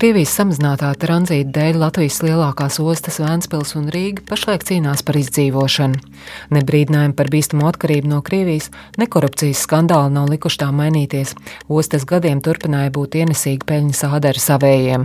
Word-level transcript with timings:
Krievijas 0.00 0.30
samazinātā 0.32 0.94
tranzīta 0.96 1.50
dēļ 1.52 1.78
Latvijas 1.82 2.22
lielākās 2.24 2.78
ostas 2.80 3.18
Vēncpils 3.20 3.74
un 3.76 3.90
Rīga 3.92 4.22
pašlaik 4.30 4.62
cīnās 4.64 5.02
par 5.04 5.18
izdzīvošanu. 5.20 5.98
Ne 6.56 6.62
brīdinājumi 6.64 7.12
par 7.18 7.28
bīstamu 7.28 7.66
atkarību 7.68 8.08
no 8.08 8.22
Krievijas, 8.24 8.70
ne 8.96 9.04
korupcijas 9.12 9.60
skandāli 9.66 10.14
nav 10.14 10.30
likuši 10.32 10.60
tā 10.62 10.70
mainīties. 10.72 11.34
Ostas 11.68 12.08
gadiem 12.08 12.40
turpināja 12.40 12.94
būt 12.96 13.18
ienesīga 13.20 13.68
peļņas 13.68 14.00
ādara 14.08 14.40
savējiem. 14.46 15.04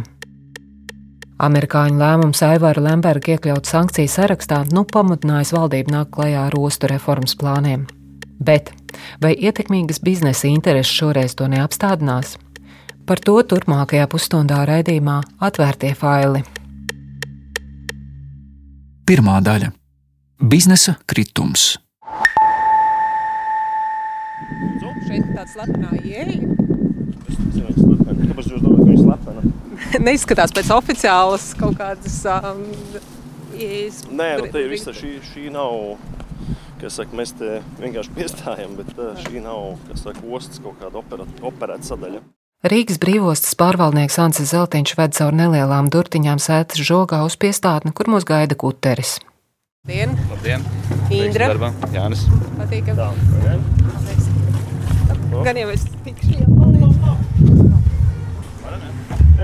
Amerikāņu 1.50 2.00
lēmums 2.00 2.46
Aivāra 2.48 2.88
Lemberga 2.88 3.36
iekļaut 3.36 3.68
sankciju 3.68 4.16
sarakstā 4.16 4.62
nu 4.71 4.86
pamudinājis 4.88 5.52
valdību 5.57 5.91
nākt 5.91 6.16
klajā 6.16 6.48
ar 6.48 6.55
ostu 6.55 6.88
reformas 6.93 7.36
plāniem. 7.36 7.84
Bet 8.39 8.71
vai 9.20 9.36
ietekmīgas 9.36 10.00
biznesa 10.00 10.48
intereses 10.48 10.96
šoreiz 10.96 11.36
to 11.36 11.52
neapstādinās? 11.52 12.38
Par 13.05 13.19
to 13.21 13.35
turpmākajā 13.45 14.07
pusstundā 14.09 14.63
raidījumā 14.66 15.20
atvērtie 15.45 15.91
faili. 15.93 16.39
Pirmā 19.05 19.35
daļa- 19.45 19.67
biznesa 20.52 20.95
kritums. 21.05 21.75
Ir 26.02 26.31
ir? 26.33 26.55
Neizskatās 30.02 30.53
pēc 30.58 30.72
oficiālas 30.73 31.45
kaut 31.59 31.77
kādas 31.77 32.16
um, 32.25 32.63
ieejas. 33.53 34.02
Nē, 34.09 34.31
nu, 34.41 34.47
te 34.49 34.63
visa 34.72 34.95
šī, 34.97 35.19
šī 35.30 35.52
nav. 35.53 35.99
Kas 36.81 36.97
saka, 36.97 37.13
mēs 37.16 37.35
te 37.38 37.61
vienkārši 37.77 38.17
piestājam, 38.17 38.73
bet 38.81 38.89
uh, 38.97 39.13
šī 39.27 39.45
nav 39.45 39.77
saka, 39.94 40.25
ostas 40.25 40.58
kaut 40.63 40.81
kāda 40.81 40.99
operēt, 41.03 41.38
operēta 41.45 41.94
sadaļa. 41.94 42.23
Rīgas 42.65 42.97
brīvostas 42.97 43.53
pārvaldnieks 43.59 44.15
Ansis 44.23 44.49
Zeltiņš 44.49 44.93
ved 44.97 45.13
caur 45.13 45.35
nelielām 45.37 45.85
durtiņām 45.94 46.39
sētas 46.41 46.81
žogā 46.81 47.19
uz 47.27 47.35
piestātni, 47.38 47.91
kur 47.94 48.09
mūs 48.09 48.25
gaida 48.25 48.57
kuteris. 48.57 49.19
Dien, 49.85 50.16
Labdien! 50.31 50.66
Indra. 51.13 51.52
Jānis. 51.94 52.23
patīkam. 52.57 52.97
Tā, 52.97 53.11
ne? 53.44 53.59
Gan 55.45 55.59
jau 55.61 55.67
es 55.75 55.85
tikšu. 56.07 56.39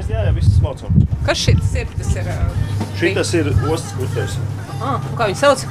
Es 0.02 0.10
jā, 0.10 0.24
jā, 0.26 0.32
viss 0.34 0.56
smaucam. 0.58 0.98
Kas 1.28 1.38
šis 1.44 1.76
ir? 1.78 1.94
Tas 2.00 2.16
ir. 2.18 2.26
Uh, 2.26 2.90
Šitas 2.98 3.36
ir 3.38 3.52
ostas 3.70 3.94
kuteris. 4.00 4.40
ah, 4.82 4.98
kā 5.20 5.30
viņi 5.30 5.40
sauc? 5.44 5.68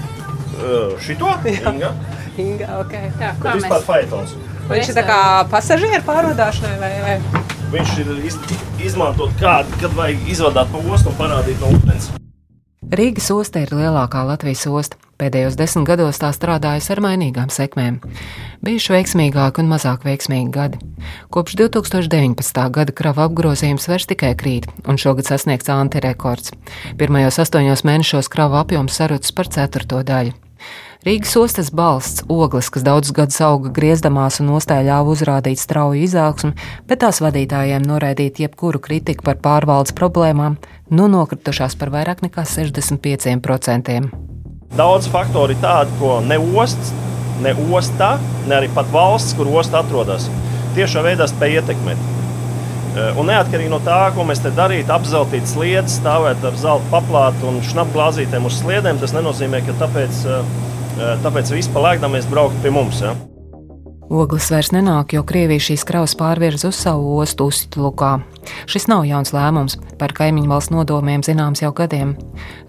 Uh, 0.60 0.94
šito? 1.02 1.34
Inga? 1.50 1.90
Inga, 2.38 2.70
ok. 2.84 2.94
Jā, 2.94 3.34
Bet 3.42 3.58
vispār 3.58 3.82
faitons. 3.88 4.38
Viņš 4.70 4.92
ir 4.92 4.96
tā 5.00 5.02
kā 5.02 5.18
pasažieru 5.50 6.02
pārvadāšanai 6.06 6.76
vai, 6.78 6.90
vai? 7.02 7.44
Viņš 7.72 7.92
ir 8.04 8.10
iz, 8.28 8.36
izmantot 8.86 9.32
kādu, 9.42 9.74
kad 9.82 9.94
vajag 9.98 10.28
izvadāt 10.30 10.70
pa 10.70 10.82
ostu 10.94 11.10
un 11.10 11.16
parādīt 11.18 11.58
no 11.62 11.72
ūdens. 11.74 12.10
Rīgas 12.90 13.28
osta 13.34 13.60
ir 13.64 13.70
lielākā 13.74 14.22
Latvijas 14.26 14.64
osta. 14.70 14.98
Pēdējos 15.20 15.56
desmit 15.58 15.84
gados 15.90 16.18
tā 16.22 16.30
strādājusi 16.32 16.94
ar 16.94 17.02
mainīgām 17.04 17.50
sekmēm. 17.52 17.98
Bijuši 18.64 18.94
veiksmīgāki 18.94 19.60
un 19.60 19.68
mazāk 19.70 20.06
veiksmīgi 20.06 20.50
gadi. 20.54 20.80
Kopš 21.34 21.58
2019. 21.60 22.62
gada 22.72 22.94
krava 22.96 23.26
apgrozījums 23.28 23.86
vairs 23.90 24.08
tikai 24.10 24.32
krīt, 24.38 24.70
un 24.88 24.98
šogad 24.98 25.28
sasniegts 25.28 25.70
antirekords. 25.74 26.54
Pirmajos 26.98 27.42
astoņos 27.44 27.84
mēnešos 27.86 28.30
krava 28.32 28.62
apjoms 28.64 28.96
sarucis 29.02 29.34
par 29.34 29.50
ceturto 29.52 30.00
daļu. 30.06 30.38
Rīgas 31.00 31.32
ostas 31.40 31.70
balsts, 31.72 32.20
ogles, 32.28 32.66
kas 32.68 32.82
daudzus 32.84 33.14
gadus 33.16 33.38
auga 33.40 33.70
griezdamās 33.72 34.36
un 34.42 34.50
ostā 34.52 34.82
ļāva 34.84 35.14
uzrādīt 35.14 35.56
strauju 35.56 36.02
izaugsmu, 36.04 36.50
bet 36.90 37.00
tās 37.00 37.22
vadītājiem 37.24 37.86
noraidīt 37.88 38.42
jebkuru 38.42 38.82
kritiku 38.84 39.24
par 39.24 39.38
pārvaldes 39.40 39.94
problēmām, 39.96 40.58
nu 40.92 41.06
nokritušās 41.08 41.78
par 41.80 41.88
vairāk 41.94 42.20
nekā 42.26 42.44
65%. 42.44 43.96
Daudz 44.76 45.08
faktori 45.08 45.56
ir 45.56 45.62
tādi, 45.64 45.96
ko 46.02 46.18
ne 46.20 46.36
osts, 46.36 46.92
ne 47.40 47.54
ostā, 47.72 48.18
ne 48.44 48.58
arī 48.58 48.68
pat 48.76 48.92
valsts, 48.92 49.32
kur 49.38 49.48
osta 49.48 49.80
atrodas, 49.80 50.28
tiešā 50.76 51.00
veidā 51.06 51.24
spēj 51.32 51.62
ietekmēt. 51.62 52.02
Eh, 52.90 53.16
Un 53.16 53.30
neatkarīgi 53.30 53.72
no 53.72 53.78
tā, 53.80 54.02
ko 54.12 54.28
mēs 54.28 54.44
te 54.44 54.52
darītu, 54.52 54.92
apzeltīt 54.92 55.48
sliedes, 55.48 55.96
stāvēt 56.02 56.44
ar 56.44 56.60
zelta 56.60 56.92
paplātu 56.92 57.48
un 57.48 57.62
šnapglāzītēm 57.64 58.50
uz 58.50 58.60
sliedēm, 58.60 59.00
tas 59.00 59.16
nenozīmē, 59.16 59.62
ka 59.64 59.78
tāpēc, 59.80 60.20
eh, 60.26 60.68
tāpēc 61.24 61.52
vispār 61.56 61.86
lēkdā 61.88 62.10
mēs 62.12 62.28
brauktu 62.30 62.60
pie 62.64 62.72
mums. 62.74 63.00
Ja? 63.04 63.14
Ogles 64.10 64.48
vairs 64.50 64.72
nenāk, 64.74 65.12
jo 65.14 65.20
Krievija 65.22 65.62
šīs 65.62 65.84
kravas 65.86 66.16
pārvirza 66.18 66.72
uz 66.72 66.78
savu 66.82 67.12
ostu 67.22 67.46
Ustlukā. 67.46 68.16
Šis 68.66 68.88
nav 68.90 69.04
jauns 69.06 69.30
lēmums, 69.30 69.76
par 70.00 70.10
kaimiņu 70.16 70.50
valsts 70.50 70.72
nodomiem 70.74 71.22
zināms 71.22 71.62
jau 71.62 71.70
gadiem. 71.76 72.16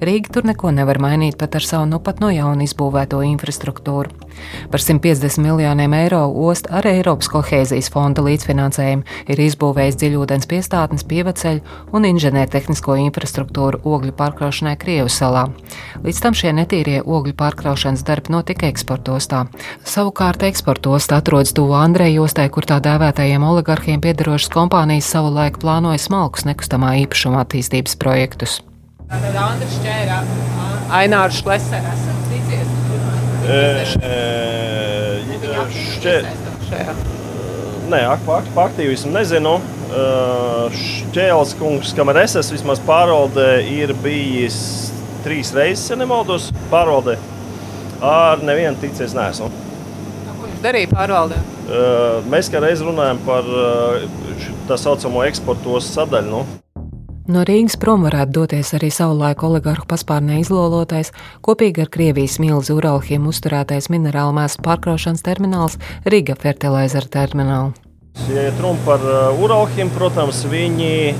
Rīga 0.06 0.36
tur 0.36 0.46
neko 0.46 0.70
nevar 0.76 1.00
mainīt 1.02 1.40
pat 1.42 1.56
ar 1.58 1.66
savu 1.66 1.88
nu 1.90 1.98
pat 2.04 2.22
no 2.22 2.30
jauna 2.30 2.68
izbūvēto 2.68 3.24
infrastruktūru. 3.26 4.12
Par 4.72 4.84
150 4.84 5.42
miljoniem 5.42 5.94
eiro 5.98 6.22
osta 6.46 6.78
ar 6.80 6.88
Eiropas 6.88 7.30
kohēzijas 7.32 7.90
fonda 7.94 8.24
līdzfinansējumu 8.26 9.34
ir 9.34 9.42
izbūvējis 9.46 9.98
dziļūdens 10.02 10.50
piestātnes, 10.52 11.06
pievaceļu 11.10 11.96
un 11.96 12.08
inženiertehnisko 12.10 12.98
infrastruktūru 13.08 13.82
ogļu 13.82 14.14
pārkraušanai 14.20 14.78
Krievijas 14.82 15.18
salā. 15.24 15.48
Līdz 16.06 16.22
tam 16.24 16.38
šie 16.38 16.54
netīrie 16.58 17.02
ogļu 17.02 17.36
pārkraušanas 17.40 18.06
darbi 18.08 18.36
notika 18.36 18.70
eksportostā. 18.72 19.46
Savukārt 19.88 20.46
eksportostā 20.48 21.22
atrodas 21.32 21.54
tuvu 21.56 21.72
Andreja 21.80 22.20
ostai, 22.20 22.50
kur 22.52 22.66
tā 22.68 22.82
dēvētajiem 22.84 23.40
oligarhiem 23.48 24.02
piederošas 24.04 24.52
kompānijas 24.52 25.08
savulaik 25.14 25.62
plānoja 25.62 26.02
smalkus 26.04 26.44
nekustamā 26.44 26.90
īpašuma 27.06 27.46
attīstības 27.46 27.96
projektus. 28.02 28.58
Tātad 29.08 29.38
Andris 29.40 29.78
Čērā, 29.80 30.18
Ainārs 30.92 31.40
Šlesers. 31.40 31.88
Esat 31.94 32.20
ticies? 32.34 32.68
Šķiet, 35.72 36.28
Šajā. 36.68 37.00
Nē, 37.96 38.04
par 38.28 38.52
aktīvismu 38.68 39.16
nezinu. 39.16 39.56
Šķēles 40.84 41.56
kungs, 41.64 41.96
kamēr 41.96 42.26
es 42.26 42.36
esmu 42.44 42.60
vismaz 42.60 42.84
pārvaldē, 42.84 43.50
ir 43.72 43.96
bijis 44.04 44.60
trīs 45.24 45.56
reizes, 45.56 45.88
ja 45.96 46.04
nemaldos, 46.04 46.52
pārvaldē. 46.68 47.16
Ar 48.04 48.44
nevienu 48.44 48.84
ticies 48.84 49.16
neesmu. 49.16 49.71
Darīja 50.62 50.92
pārvaldē? 50.92 51.38
Uh, 51.66 52.20
Mēs 52.30 52.52
kā 52.54 52.60
reiz 52.62 52.84
runājam 52.86 53.22
par 53.26 53.48
uh, 53.50 54.04
tā 54.70 54.78
saucamo 54.78 55.24
eksportos 55.26 55.88
sadaļu. 55.96 56.30
Nu. 56.30 56.44
No 57.32 57.46
Rīgas 57.48 57.78
prom 57.82 58.04
varētu 58.06 58.34
doties 58.36 58.74
arī 58.78 58.90
savulaik 58.94 59.42
oligarhu 59.46 59.86
paspārnē 59.90 60.40
izlolotais, 60.42 61.14
kopīgi 61.46 61.86
ar 61.86 61.90
Krievijas 61.94 62.40
milzu 62.44 62.76
Uralhiem 62.78 63.26
uzturētais 63.30 63.88
minerālu 63.94 64.36
mēslu 64.36 64.66
pārkraušanas 64.66 65.24
termināls 65.26 65.78
Riga 66.06 66.36
Fertilizer 66.38 67.08
terminālu. 67.10 67.72
Ja 68.28 68.50
iet 68.50 68.60
runa 68.62 68.82
par 68.86 69.06
Uralhiem, 69.40 69.90
protams, 69.96 70.44
viņi 70.52 71.14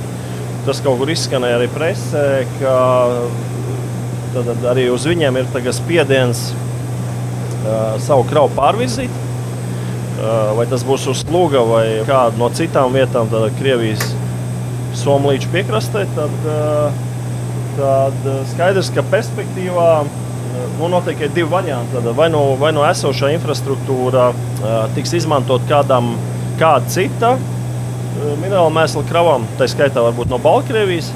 tas 0.66 0.82
kaut 0.84 1.00
kur 1.00 1.10
izskanēja 1.10 1.58
arī 1.58 1.70
presē, 1.72 2.26
ka 2.60 2.76
tad, 4.36 4.52
arī 4.74 4.86
uz 4.92 5.06
viņiem 5.08 5.40
ir 5.40 5.72
spiediens 5.74 6.50
uh, 6.52 7.98
savu 8.02 8.26
kravu 8.30 8.52
pārvizīt. 8.58 9.31
Vai 10.56 10.66
tas 10.70 10.84
būs 10.86 11.06
uz 11.10 11.22
Lūga 11.32 11.62
vai 11.66 11.86
kāda 12.06 12.38
no 12.38 12.50
citām 12.54 12.92
vietām, 12.94 13.30
tad 13.32 13.54
Krievijas 13.58 14.02
somlīču 15.00 15.50
piekrastē, 15.52 16.04
tad, 16.16 16.34
uh, 16.46 16.92
tad 17.78 18.28
uh, 18.28 18.42
skaidrs, 18.52 18.90
ka 18.94 19.04
perspektīvā 19.12 19.88
uh, 20.04 20.20
nu, 20.82 21.00
ir 21.08 21.32
divi 21.32 21.48
varianti. 21.48 21.96
Tad 21.96 22.12
vai 22.18 22.28
no, 22.32 22.44
vai 22.60 22.74
no 22.76 22.84
esošā 22.86 23.32
infrastruktūra 23.38 24.30
tiks 24.96 25.16
izmantot 25.22 25.64
kādam, 25.70 26.14
kāda 26.60 26.92
cita 26.92 27.34
minerālu 28.38 28.70
mēslu 28.74 29.02
kravam, 29.08 29.46
tā 29.58 29.66
skaitā 29.70 30.02
varbūt 30.04 30.30
no 30.30 30.38
Baltkrievijas, 30.42 31.08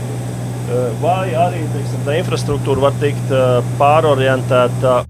vai 1.02 1.28
arī 1.38 1.60
teiksim, 1.74 2.00
tā 2.06 2.16
infrastruktūra 2.18 2.88
var 2.88 2.96
tikt 3.02 3.34
pārorientēta 3.78 5.02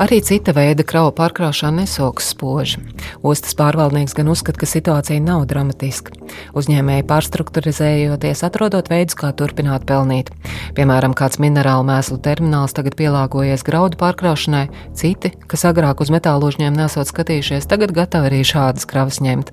Arī 0.00 0.22
cita 0.24 0.54
veida 0.56 0.80
kravu 0.80 1.10
pārkraušana 1.12 1.82
nesoks 1.82 2.30
spoži. 2.32 2.78
Ostas 3.20 3.52
pārvaldnieks 3.58 4.14
gan 4.16 4.30
uzskata, 4.32 4.62
ka 4.62 4.68
situācija 4.70 5.20
nav 5.20 5.42
dramatiska. 5.50 6.14
Uzņēmēji 6.56 7.04
pārstruktūrizējoties, 7.10 8.40
atrodot 8.48 8.88
veidus, 8.88 9.18
kā 9.20 9.34
turpināt 9.36 9.84
pelnīt. 9.90 10.30
Piemēram, 10.78 11.12
kāds 11.18 11.36
minerālu 11.44 11.84
mēslu 11.90 12.16
termināls 12.24 12.72
tagad 12.78 12.96
pielāgojies 12.96 13.66
graudu 13.66 14.00
pārkraušanai, 14.00 14.70
citi, 14.96 15.34
kas 15.44 15.66
agrāk 15.68 16.00
uz 16.00 16.14
metālu 16.14 16.48
uzņēmumu 16.48 16.80
nesot 16.80 17.12
skatījušies, 17.12 17.68
tagad 17.68 17.92
gatavi 17.92 18.32
arī 18.32 18.40
šādas 18.54 18.88
kravas 18.88 19.20
ņemt. 19.20 19.52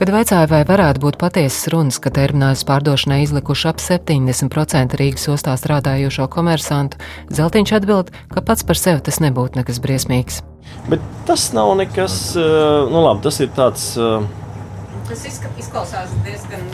Kad 0.00 0.08
vaicāja, 0.14 0.46
vai 0.48 0.62
varētu 0.64 1.02
būt 1.02 1.16
patiesas 1.20 1.66
runas, 1.68 1.98
ka 2.00 2.08
terminālus 2.16 2.62
pārdošanai 2.64 3.18
izlikuši 3.20 3.66
ap 3.68 3.82
70% 3.84 4.94
Rīgas 4.96 5.26
ostā 5.28 5.52
strādājošo 5.60 6.24
komersantu, 6.32 6.96
Zeltiņš 7.28 7.72
atbild, 7.76 8.08
ka 8.32 8.40
pats 8.40 8.64
par 8.64 8.80
sevi 8.80 9.02
tas 9.04 9.18
nebūtu 9.20 9.60
nekas 9.60 9.76
briesmīgs. 9.84 10.38
Bet 10.88 11.04
tas 11.28 11.50
nav 11.52 11.74
nekas, 11.82 12.14
eh, 12.32 12.46
nu 12.88 13.02
labi, 13.04 13.20
tas 13.26 13.42
ir 13.44 13.52
tāds. 13.52 13.90
eh, 14.00 14.24
Tas 15.10 15.26
izklausās 15.26 16.08
diezgan 16.24 16.64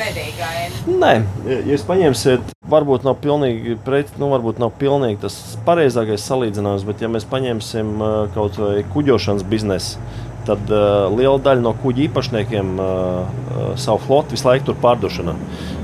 bēdīgi. 0.00 0.50
Nē, 0.90 1.12
ja 1.46 1.60
jūs 1.62 1.86
paņemsiet, 1.86 2.50
varbūt 2.66 3.04
nav 3.04 3.20
pilnīgi, 3.22 3.78
pret, 3.84 4.10
nu, 4.18 4.26
varbūt 4.34 4.58
nav 4.58 4.72
pilnīgi 4.80 5.20
tas 5.20 5.56
pareizākais 5.66 6.26
salīdzinājums, 6.26 6.86
bet 6.88 7.00
ja 7.00 7.06
mēs 7.06 7.28
paņemsim 7.30 7.98
kaut 8.34 8.58
vai 8.58 8.82
kuģošanas 8.82 9.44
biznesu, 9.44 9.98
tad 10.46 10.72
uh, 10.72 11.06
liela 11.14 11.38
daļa 11.42 11.64
no 11.64 11.74
kuģa 11.82 12.06
īpašniekiem 12.08 12.74
uh, 12.80 13.76
savu 13.80 14.02
floti 14.06 14.36
visu 14.36 14.48
laiku 14.48 14.70
tur 14.70 14.80
pārdošanā. 14.82 15.36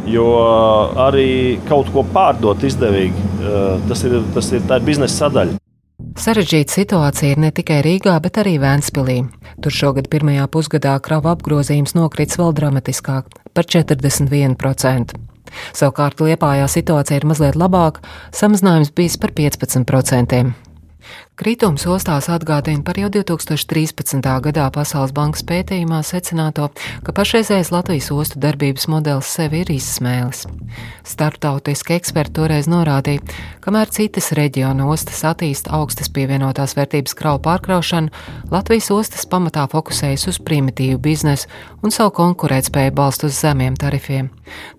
Jo 0.08 0.26
uh, 0.40 0.98
arī 1.08 1.30
kaut 1.68 1.92
ko 1.94 2.04
pārdot 2.14 2.64
izdevīgi, 2.64 3.30
uh, 3.42 3.78
tas 3.88 4.04
ir, 4.08 4.20
tas 4.34 4.52
ir, 4.52 4.62
ir 4.64 4.86
biznesa 4.86 5.26
sadaļa. 5.26 5.58
Sarežģīta 6.18 6.74
situācija 6.74 7.34
ir 7.34 7.40
ne 7.42 7.50
tikai 7.54 7.80
Rīgā, 7.82 8.14
bet 8.22 8.38
arī 8.42 8.56
Vēnspilī. 8.62 9.20
Tur 9.62 9.74
šogad 9.74 10.08
pirmajā 10.10 10.46
pusgadā 10.50 10.94
kravu 11.02 11.30
apgrozījums 11.30 11.94
nokrits 11.98 12.38
vēl 12.38 12.54
dramatiskāk- 12.58 13.30
par 13.54 13.66
41%. 13.66 15.14
Savukārt 15.72 16.20
Liepājā 16.22 16.66
situācija 16.70 17.20
ir 17.20 17.26
mazliet 17.26 17.58
labāka, 17.58 18.02
samazinājums 18.32 18.94
bijis 18.94 19.16
par 19.16 19.30
15%. 19.32 20.54
Kritums 21.38 21.84
ostās 21.86 22.26
atgādina 22.34 22.82
par 22.82 22.98
jau 22.98 23.06
2013. 23.14 24.24
gadā 24.42 24.64
Pasaules 24.74 25.12
bankas 25.14 25.44
pētījumā 25.46 26.00
secināto, 26.02 26.64
ka 27.06 27.12
pašreizējais 27.14 27.70
Latvijas 27.70 28.08
ostu 28.10 28.40
darbības 28.42 28.88
modelis 28.90 29.30
sevi 29.36 29.60
ir 29.62 29.70
izsmēlis. 29.70 30.48
Startautiski 31.06 31.94
eksperti 31.94 32.34
toreiz 32.40 32.66
norādīja, 32.66 33.22
kamēr 33.62 33.92
citas 33.94 34.32
reģiona 34.34 34.88
ostas 34.90 35.22
attīsta 35.30 35.70
augstas 35.78 36.10
pievienotās 36.10 36.74
vērtības 36.74 37.14
kravu 37.14 37.38
pārkraušanu, 37.46 38.10
Latvijas 38.50 38.90
ostas 38.96 39.22
pamatā 39.30 39.68
fokusējas 39.70 40.26
uz 40.32 40.40
primitīvu 40.42 40.98
biznesu 41.06 41.46
un 41.86 41.94
savu 41.94 42.16
konkurētspēju 42.18 42.96
balst 42.98 43.22
uz 43.28 43.38
zemiem 43.38 43.78
tarifiem. 43.78 44.32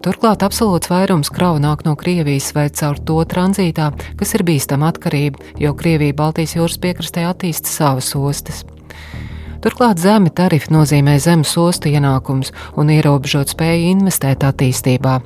Turklāt 0.03 0.44
absolūts 0.44 0.91
vairums 0.91 1.31
kravu 1.31 1.63
nāk 1.63 1.85
no 1.88 1.95
Krievijas 1.95 2.51
vai 2.57 2.67
caur 2.75 3.00
to 3.00 3.21
tranzītā, 3.31 3.94
kas 4.19 4.35
ir 4.35 4.44
bīstama 4.44 4.91
atkarība, 4.91 5.56
jo 5.61 5.71
Krievija 5.77 6.19
Baltijas 6.19 6.49
Baltijas 6.50 6.57
jūras 6.57 6.80
piekrastē 6.81 7.24
attīsta 7.30 7.69
savas 7.69 8.07
ostas. 8.18 8.63
Turklāt 9.62 10.00
zemi 10.01 10.31
tarifi 10.34 10.72
nozīmē 10.74 11.19
zemes 11.22 11.51
ostu 11.62 11.92
ienākums 11.92 12.50
un 12.74 12.90
ierobežot 12.90 13.54
spēju 13.54 13.92
investēt 13.92 14.48
attīstībā. 14.48 15.19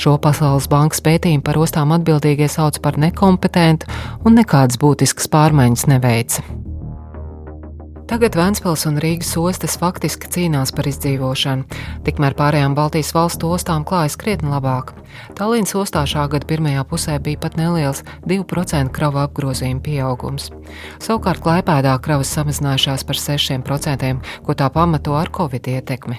Šo 0.00 0.16
Pasaules 0.16 0.70
bankas 0.72 1.04
pētījumu 1.04 1.44
par 1.44 1.60
ostām 1.60 1.92
atbildīgie 1.92 2.48
sauc 2.48 2.80
par 2.80 2.96
nekompetentu 2.96 3.92
un 4.24 4.40
nekādas 4.40 4.80
būtiskas 4.80 5.28
pārmaiņas 5.28 5.88
neveica. 5.92 6.69
Tagad 8.10 8.34
Vēncpils 8.34 8.88
un 8.88 8.96
Rīgas 8.98 9.36
ostas 9.38 9.76
faktiski 9.78 10.26
cīnās 10.34 10.72
par 10.74 10.88
izdzīvošanu, 10.90 11.76
tikmēr 12.02 12.34
pārējām 12.34 12.72
Baltijas 12.74 13.12
valstu 13.14 13.52
ostām 13.54 13.84
klājas 13.86 14.16
krietni 14.18 14.50
labāk. 14.50 14.90
Tallinas 15.38 15.76
ostā 15.78 16.02
šā 16.10 16.24
gada 16.32 16.48
pirmajā 16.50 16.82
pusē 16.90 17.20
bija 17.22 17.38
pat 17.44 17.54
neliels 17.60 18.02
2% 18.26 18.90
kravu 18.96 19.22
apgrozījuma 19.22 19.84
pieaugums. 19.86 20.50
Savukārt 20.98 21.44
Klaipēdā 21.44 21.94
kravas 22.02 22.34
samazinājušās 22.34 23.06
par 23.06 23.22
6%, 23.22 24.34
ko 24.42 24.58
tā 24.58 24.72
pamato 24.74 25.14
ar 25.14 25.30
Covid 25.30 25.70
ietekmi. 25.76 26.18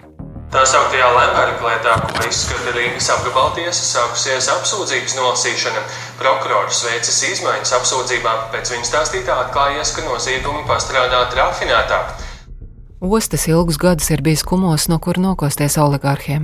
Tā 0.51 0.65
sauktajā 0.68 1.06
Lemberga 1.15 1.63
lietā, 1.63 1.92
ko 2.12 2.25
izskata 2.27 2.74
Rīgas 2.75 3.06
apgabaltiesa, 3.13 3.86
sākusies 3.88 4.50
apsūdzības 4.51 5.13
nolasīšana. 5.15 5.83
Prokurors 6.19 6.81
veicis 6.89 7.21
izmaiņas 7.30 7.71
apsūdzībā, 7.77 8.33
pēc 8.51 8.74
viņa 8.74 8.89
stāstītā 8.89 9.38
atklājies, 9.45 9.94
ka 9.95 10.03
noziegumi 10.09 10.65
pastrādāti 10.68 11.39
rafinētāk. 11.39 12.12
Ostas 13.01 13.48
ilgus 13.48 13.80
gadus 13.81 14.12
ir 14.13 14.21
bijis 14.21 14.44
kumos, 14.45 14.83
no 14.86 15.00
kura 15.01 15.18
nokosties 15.24 15.74
oligārhiem. 15.81 16.44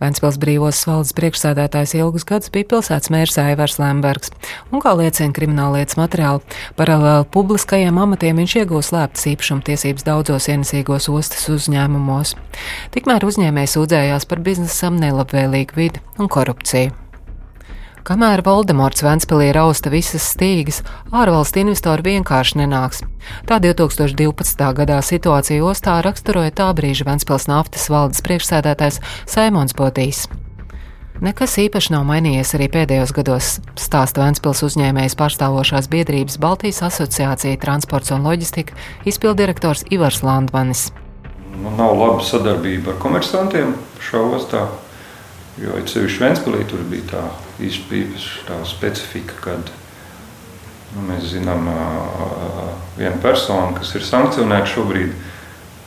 Ventspils 0.00 0.38
brīvos 0.40 0.78
valdes 0.88 1.12
priekšsēdētājs 1.18 1.92
ilgus 1.98 2.24
gadus 2.24 2.48
bija 2.54 2.64
pilsētas 2.70 3.10
mērs 3.12 3.36
Aivars 3.42 3.76
Lembergs, 3.76 4.32
un, 4.72 4.80
kā 4.80 4.94
liecina 4.96 5.36
krimināllietas 5.36 5.98
materiāli, 6.00 6.40
paralēli 6.80 7.26
publiskajiem 7.34 8.00
amatiem 8.00 8.40
viņš 8.40 8.54
iegūst 8.62 8.94
slēptas 8.94 9.28
īpašumtiesības 9.34 10.06
daudzos 10.08 10.48
ienesīgos 10.48 11.10
ostas 11.12 11.44
uzņēmumos. 11.52 12.32
Tikmēr 12.96 13.28
uzņēmējs 13.28 13.76
sūdzējās 13.76 14.26
par 14.32 14.40
biznesam 14.48 14.96
nelabvēlīgu 15.04 15.76
vidi 15.76 16.02
un 16.16 16.32
korupciju. 16.32 16.96
Kamēr 18.08 18.40
Voldemorts 18.40 19.02
Ventspīlī 19.04 19.50
rausta 19.52 19.90
visas 19.92 20.24
stīgas, 20.32 20.78
ārvalstu 21.12 21.60
investori 21.60 22.06
vienkārši 22.06 22.56
nenāks. 22.56 23.02
Tā 23.44 23.58
2012. 23.60 24.68
gadā 24.78 25.02
situāciju 25.04 25.66
ostā 25.68 25.98
raksturoja 26.00 26.54
tā 26.56 26.70
brīža 26.72 27.04
Ventspils 27.04 27.44
naftas 27.50 27.82
valdes 27.92 28.22
priekšsēdētājs 28.24 29.02
Saimons 29.28 29.76
Bodīs. 29.76 30.22
Nekas 31.20 31.58
īpaši 31.60 31.92
nav 31.92 32.06
mainījies 32.08 32.54
arī 32.56 32.70
pēdējos 32.78 33.12
gados, 33.12 33.50
stāsta 33.76 34.22
Vēncpils 34.22 34.64
uzņēmējas 34.64 35.16
pārstāvošās 35.20 35.90
biedrības 35.92 36.38
Baltijas 36.40 36.80
asociācija 36.88 37.60
Transports 37.60 38.14
un 38.16 38.24
loģistika 38.24 38.78
izpildirektors 39.04 39.84
Ivars 39.92 40.22
Landmanis. 40.24 40.86
Nu, 41.58 41.74
nav 41.76 41.92
laba 41.92 42.24
sadarbība 42.24 42.94
ar 42.94 43.02
komersantiem 43.04 43.76
šā 44.08 44.24
ostā. 44.38 44.64
Jo 45.60 45.76
sevišķi 45.84 46.24
Vēnspīlī 46.24 46.64
tur 46.72 46.88
bija 46.88 47.10
tā 47.12 47.26
īpaša 47.60 48.46
tā 48.48 48.60
specifika, 48.68 49.34
kad 49.42 49.72
nu, 50.94 51.08
mēs 51.10 51.32
zinām 51.34 51.66
vienu 52.98 53.18
personu, 53.22 53.74
kas 53.78 53.94
ir 53.98 54.06
sankcionēta 54.06 54.70
šobrīd, 54.72 55.16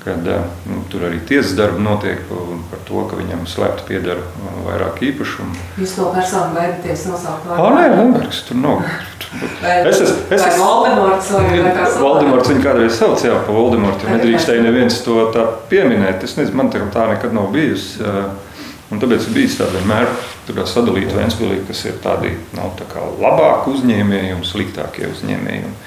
kad 0.02 0.26
nu, 0.66 0.80
tur 0.90 1.06
arī 1.06 1.20
tiesas 1.30 1.54
darbi 1.54 1.84
notiek 1.86 2.24
par 2.72 2.80
to, 2.88 3.04
ka 3.10 3.20
viņam 3.20 3.46
slēpti 3.50 3.86
pieder 3.86 4.24
vairāk 4.66 5.04
īpašumu. 5.12 5.54
Jūs 5.78 5.94
to 6.00 6.08
personu 6.16 6.56
baidaties 6.58 7.06
nosaukt 7.12 7.46
vārdā? 7.46 7.62
Ā, 7.62 7.74
nē, 7.78 7.84
Lembergs 8.00 8.42
tur 8.48 8.58
nav. 8.64 8.82
Es 9.62 10.02
esmu. 10.02 10.26
Es 10.34 10.42
esmu. 10.42 10.66
Voldemorts 10.66 11.30
vai 11.36 11.46
kā 11.54 11.86
sauc? 11.86 12.02
Voldemorts 12.02 12.50
viņu 12.52 12.66
kādreiz 12.66 12.98
sauc, 12.98 13.22
jā, 13.30 13.38
pa 13.46 13.54
Voldemortu. 13.56 14.10
Nedrīkstēja 14.10 14.66
neviens 14.66 14.98
to 15.06 15.28
tā 15.36 15.46
pieminēt. 15.70 16.26
Es 16.26 16.34
nezinu, 16.40 16.58
man 16.64 16.74
tā 16.74 17.06
nekad 17.14 17.38
nav 17.38 17.54
bijusi. 17.54 18.02
Un 18.92 19.00
tāpēc 19.00 19.30
ir 19.30 19.38
bijis 19.38 19.62
tāda 19.62 19.78
vienmēr 19.78 20.10
tā 20.48 20.66
sadalīta 20.68 21.18
Vēnspīlī, 21.18 21.62
kas 21.68 21.86
ir 21.90 22.00
tādi 22.04 22.34
nav 22.58 22.74
tā 22.80 22.88
kā 22.92 23.04
labāki 23.22 23.76
uzņēmēji 23.76 24.34
un 24.38 24.44
sliktākie 24.48 25.08
uzņēmēji. 25.12 25.70
Un, 25.70 25.78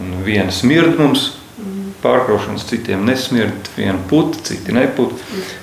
un 0.00 0.12
viena 0.26 0.52
smird 0.54 0.98
mums 1.00 1.30
pārkraušanas, 2.02 2.66
citiem 2.68 3.04
nesmird, 3.06 3.70
viena 3.76 3.98
puta, 4.10 4.40
citi 4.48 4.74
neput. 4.74 5.14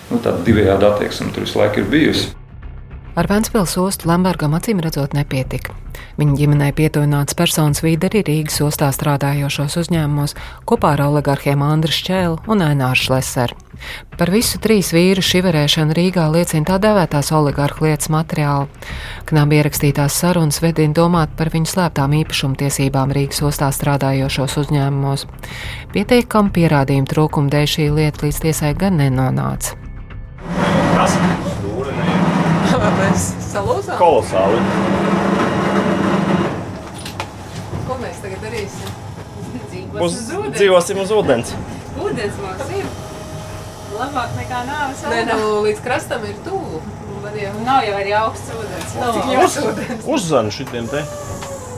Nu, 0.09 0.19
tāda 0.23 0.39
divējāda 0.45 0.93
attieksme 0.93 1.33
tur 1.35 1.45
visu 1.47 1.59
laiku 1.59 1.83
ir 1.83 1.89
bijusi. 1.91 2.29
Ar 3.19 3.27
Vēncpils 3.27 3.73
ostu 3.81 4.07
Lembergam 4.07 4.53
acīm 4.55 4.79
redzot 4.79 5.11
nepietika. 5.11 5.73
Viņa 6.15 6.37
ģimenei 6.39 6.71
pietuvināts 6.71 7.35
personas 7.35 7.81
vīde 7.83 8.07
arī 8.07 8.21
Rīgas 8.23 8.61
ostā 8.63 8.87
strādājošos 8.95 9.75
uzņēmumos 9.81 10.37
kopā 10.69 10.93
ar 10.95 11.03
oligarhiem 11.03 11.59
Andriu 11.65 11.97
Čēlu 12.07 12.37
un 12.47 12.63
Aināru 12.63 12.95
Šleseru. 13.01 13.57
Par 14.15 14.31
visu 14.31 14.61
trīs 14.63 14.93
vīru 14.95 15.23
šiverēšanu 15.25 15.97
Rīgā 15.97 16.29
liecina 16.31 16.69
tā 16.69 16.77
dēvētās 16.85 17.33
oligarhu 17.35 17.89
lietas 17.89 18.07
materiāli. 18.15 18.71
Knabi 19.27 19.59
ierakstītās 19.59 20.15
sarunas 20.15 20.61
vedina 20.63 20.95
domāt 21.01 21.35
par 21.35 21.51
viņu 21.51 21.73
slēptām 21.73 22.15
īpašumtiesībām 22.21 23.11
Rīgas 23.19 23.43
ostā 23.51 23.67
strādājošos 23.75 24.55
uzņēmumos. 24.63 25.27
Pietiekami 25.91 26.55
pierādījumu 26.55 27.11
trūkumu 27.11 27.51
dēļ 27.51 27.69
šī 27.75 27.91
lieta 27.99 28.27
līdz 28.29 28.41
tiesai 28.47 28.73
gan 28.79 28.99
nenonāca. 29.03 29.75
Kas? 30.95 31.19
Mēs 33.19 33.51
salūzām? 33.51 33.97
Kolosāli. 33.99 34.59
Ko 37.87 37.97
mēs 37.99 38.21
tagad 38.23 38.45
darīsim? 38.45 38.95
Dzīvosim 39.69 40.05
uz, 40.05 40.15
uz 40.15 40.31
ūdens. 40.37 40.55
Dzīvosim 40.59 41.01
uz 41.03 41.13
ūdens. 41.17 41.53
Ūdens 41.99 42.39
mums 42.43 42.73
ir. 42.77 42.87
Labāk 43.99 44.35
nekā 44.37 44.61
nāves 44.69 45.01
Nē, 45.11 45.23
nu, 45.33 45.49
līdz 45.65 45.83
krastam 45.83 46.23
ir 46.29 46.37
tuvu. 46.45 46.79
Jau... 47.35 47.51
Nav 47.65 47.83
jau 47.83 47.97
arī 47.99 48.13
augsts 48.15 48.53
ūdens. 48.55 48.95
Nav 49.01 49.17
no, 49.19 49.33
jau 49.33 49.47
ūdens. 49.73 50.07
Uzzvan 50.15 50.51
šitiem 50.55 50.87
te. 50.91 51.03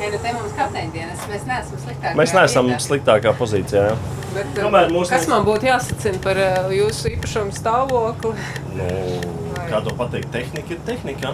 Ja, 0.02 0.10
nu 0.10 0.18
te 0.22 0.32
mums 0.34 0.54
kapteiņdienas, 0.58 1.28
mēs 1.30 1.44
neesam 1.46 1.82
sliktākā 1.82 2.18
Mēs 2.18 2.32
neesam 2.34 2.70
vietā. 2.72 2.82
sliktākā 2.88 3.34
pozīcijā, 3.38 3.84
jā. 3.92 3.98
Bet, 4.34 4.48
Tomēr 4.58 4.90
mūsu... 4.90 5.12
Kas 5.14 5.28
man 5.30 5.46
būtu 5.46 5.68
jāsacina 5.70 6.22
par 6.24 6.40
uh, 6.42 6.72
jūsu 6.74 7.12
īpašumu 7.12 7.54
stāvokli? 7.54 8.34
Nu, 8.80 8.88
kā 9.72 9.80
to 9.86 9.96
pateikt, 9.96 10.32
tehnika 10.36 10.76
ir 10.76 10.84
tehnika. 10.88 11.34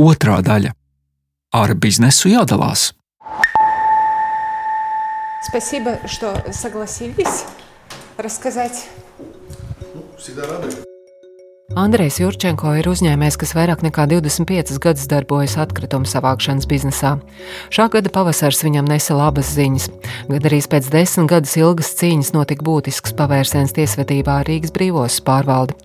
Otrā 0.00 0.40
daļa- 0.44 0.72
ar 1.60 1.74
biznesu 1.74 2.32
jādalās. 2.32 2.92
Спасибо, 5.42 6.00
что 6.06 6.34
согласились 6.52 7.44
рассказать. 8.18 8.88
Всегда 10.18 10.46
рады. 10.46 10.85
Andrejs 11.76 12.16
Jurčenko 12.22 12.70
ir 12.80 12.86
uzņēmējs, 12.88 13.36
kas 13.36 13.50
vairāk 13.52 13.82
nekā 13.84 14.06
25 14.08 14.78
gadus 14.80 15.02
darbojas 15.10 15.58
atkritumu 15.60 16.08
savākšanas 16.08 16.64
biznesā. 16.70 17.10
Šā 17.68 17.84
gada 17.92 18.08
pavasars 18.08 18.62
viņam 18.64 18.86
nesa 18.88 19.12
labas 19.12 19.50
ziņas. 19.52 19.90
Gad 20.30 20.48
arī 20.48 20.62
pēc 20.72 20.88
desmit 20.94 21.28
gadus 21.28 21.52
ilgas 21.60 21.90
cīņas 21.98 22.32
notika 22.32 22.64
būtisks 22.64 23.12
pavērsiens 23.18 23.76
tiesvedībā 23.76 24.38
Rīgas 24.48 24.72
brīvos 24.72 25.18
pārvaldi. 25.26 25.76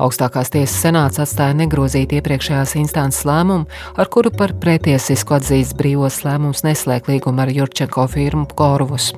Augstākās 0.00 0.48
tiesas 0.54 0.78
senāts 0.80 1.20
atstāja 1.20 1.52
negrozīt 1.60 2.16
iepriekšējās 2.16 2.72
instances 2.80 3.28
lēmumu, 3.28 3.68
ar 4.00 4.08
kuru 4.08 4.32
par 4.32 4.56
pretiesisku 4.64 5.36
atzīst 5.36 5.76
brīvos 5.76 6.22
lēmums 6.24 6.64
neslēgt 6.64 7.12
līgumu 7.12 7.44
ar 7.44 7.52
Jurčenko 7.52 8.08
firmu 8.08 8.48
Korvus. 8.56 9.10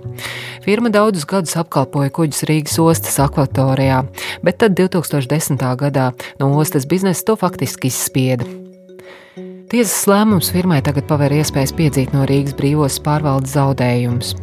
Firma 0.66 0.90
daudzus 0.90 1.30
gadus 1.30 1.54
apkalpoja 1.62 2.10
kuģus 2.18 2.42
Rīgas 2.50 2.82
ostas 2.82 3.22
akvatorijā, 3.22 4.02
bet 4.42 4.58
tad 4.64 4.74
2010. 4.74 5.62
gadā 5.78 6.10
no 6.40 6.52
ostas 6.58 6.86
biznesa 6.88 7.24
to 7.30 7.36
faktiski 7.40 7.90
izspieda. 7.92 8.46
Tiesas 9.66 10.04
lēmums 10.06 10.52
firmai 10.54 10.78
tagad 10.86 11.08
paver 11.10 11.32
iespējas 11.34 11.72
piedzīt 11.74 12.12
no 12.14 12.22
Rīgas 12.28 12.54
brīvos 12.54 13.00
pārvaldes 13.02 13.56
zaudējumus. 13.56 14.36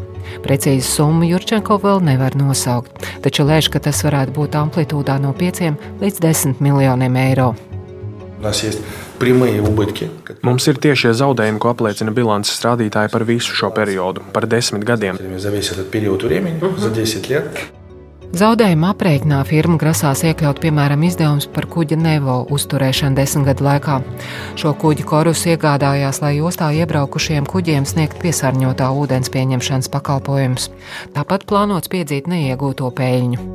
Precīzi 0.44 0.84
summu 0.88 1.27
Jurčenko 1.30 1.77
vēl 1.84 2.01
nevar 2.03 2.36
nosaukt, 2.39 3.06
taču 3.24 3.46
lēš, 3.48 3.70
ka 3.72 3.80
tas 3.84 4.01
varētu 4.03 4.36
būt 4.36 4.58
amplitūdā 4.60 5.20
no 5.24 5.32
5 5.38 6.01
līdz 6.01 6.24
10 6.25 6.63
miljoniem 6.63 7.15
eiro. 7.24 7.53
Mums 10.44 10.68
ir 10.68 10.80
tiešie 10.84 11.13
zaudējumi, 11.15 11.62
ko 11.63 11.72
apliecina 11.72 12.12
bilances 12.12 12.60
rādītāji 12.65 13.12
par 13.13 13.24
visu 13.27 13.56
šo 13.56 13.72
periodu, 13.75 14.25
par 14.36 14.50
desmit 14.51 14.84
gadiem. 14.84 15.22
Zaudējuma 18.33 18.87
aprēķinā 18.95 19.43
firma 19.45 19.75
grasās 19.77 20.23
iekļaut 20.25 20.57
piemēram 20.63 21.03
izdevumus 21.05 21.45
par 21.53 21.67
kuģa 21.69 21.99
Nevo 22.01 22.39
uzturēšanu 22.55 23.13
desmit 23.19 23.45
gadu 23.51 23.67
laikā. 23.67 23.99
Šo 24.57 24.71
kuģi 24.81 25.03
korus 25.05 25.43
iegādājās, 25.51 26.17
lai 26.23 26.39
ostā 26.41 26.71
iebraukušiem 26.73 27.45
kuģiem 27.45 27.85
sniegt 27.85 28.17
piesārņotā 28.23 28.87
ūdens 28.89 29.29
pieņemšanas 29.35 29.91
pakalpojumus. 29.93 30.65
Tāpat 31.13 31.45
plānots 31.45 31.91
piedzīt 31.93 32.25
neiegūto 32.31 32.89
peļņu. 32.97 33.45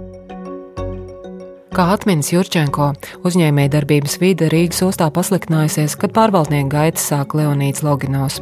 Kā 1.74 1.88
atminis 1.96 2.30
Jurčenko, 2.30 2.92
uzņēmējdarbības 3.26 4.14
vide 4.22 4.46
Rīgas 4.54 4.84
ostā 4.86 5.10
pasliktinājusies, 5.10 5.98
kad 5.98 6.14
pārvaldnieku 6.14 6.70
gaitas 6.76 7.10
sāk 7.10 7.34
Leonīds 7.34 7.82
Loginovs. 7.82 8.38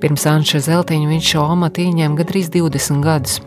Pirms 0.00 0.26
Anša 0.28 0.60
Zeltiņa 0.66 1.08
viņš 1.08 1.30
šo 1.32 1.44
amatu 1.54 1.84
ieņēma 1.86 2.18
gandrīz 2.18 2.50
20 2.52 3.00
gadus. 3.04 3.38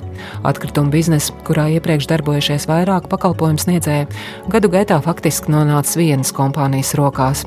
Atkrituma 0.44 0.92
biznesa, 0.94 1.36
kurā 1.48 1.68
iepriekš 1.76 2.10
darbojušies 2.10 2.66
vairāk 2.70 3.08
pakalpojumu 3.12 3.62
sniedzēji, 3.62 4.10
gadu 4.52 4.72
gaitā 4.74 4.98
faktiski 5.06 5.54
nonāca 5.54 6.02
vienas 6.02 6.34
kompānijas 6.36 6.96
rokās. 7.00 7.46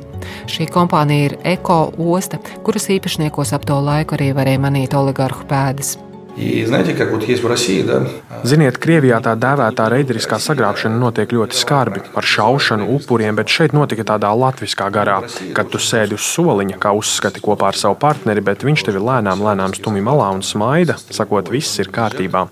Šī 0.50 0.68
kompānija 0.72 1.32
ir 1.32 1.36
Eko 1.56 1.82
Osta, 1.98 2.40
kuras 2.64 2.88
īpašniekos 2.94 3.52
ap 3.56 3.66
to 3.68 3.82
laiku 3.82 4.16
arī 4.18 4.32
varēja 4.38 4.62
manīt 4.62 4.96
oligarhu 4.96 5.44
pēdas. 5.50 5.96
И 6.37 6.63
знаете, 6.65 6.93
как 6.93 7.11
вот 7.11 7.23
есть 7.23 7.41
в 7.41 7.47
России, 7.47 7.81
да? 7.81 8.05
Ziniet, 8.45 8.77
Krievijā 8.77 9.17
tā 9.25 9.33
dēvētā 9.33 9.87
reideriskā 9.89 10.37
sagrābšana 10.37 10.93
notiek 11.01 11.31
ļoti 11.33 11.57
skarbi, 11.57 12.03
ar 12.13 12.21
šaušanu, 12.21 12.85
upuriem, 12.93 13.33
bet 13.33 13.49
šeit 13.49 13.73
notika 13.73 14.05
tādā 14.05 14.29
latviskā 14.37 14.91
garā, 14.93 15.23
kad 15.57 15.71
tu 15.73 15.81
sēdi 15.81 16.13
uz 16.13 16.21
soliņa, 16.21 16.77
kā 16.77 16.93
uzskati 16.93 17.41
kopā 17.41 17.71
ar 17.71 17.79
savu 17.81 17.97
partneri, 17.97 18.45
bet 18.45 18.61
viņš 18.67 18.85
tevi 18.85 19.01
lēnām, 19.01 19.41
lēnām 19.41 19.73
stumj 19.73 20.05
malā 20.05 20.29
un 20.37 20.45
smaida, 20.45 20.99
sakot, 21.09 21.49
viss 21.49 21.81
ir 21.81 21.89
kārtībā. 21.89 22.45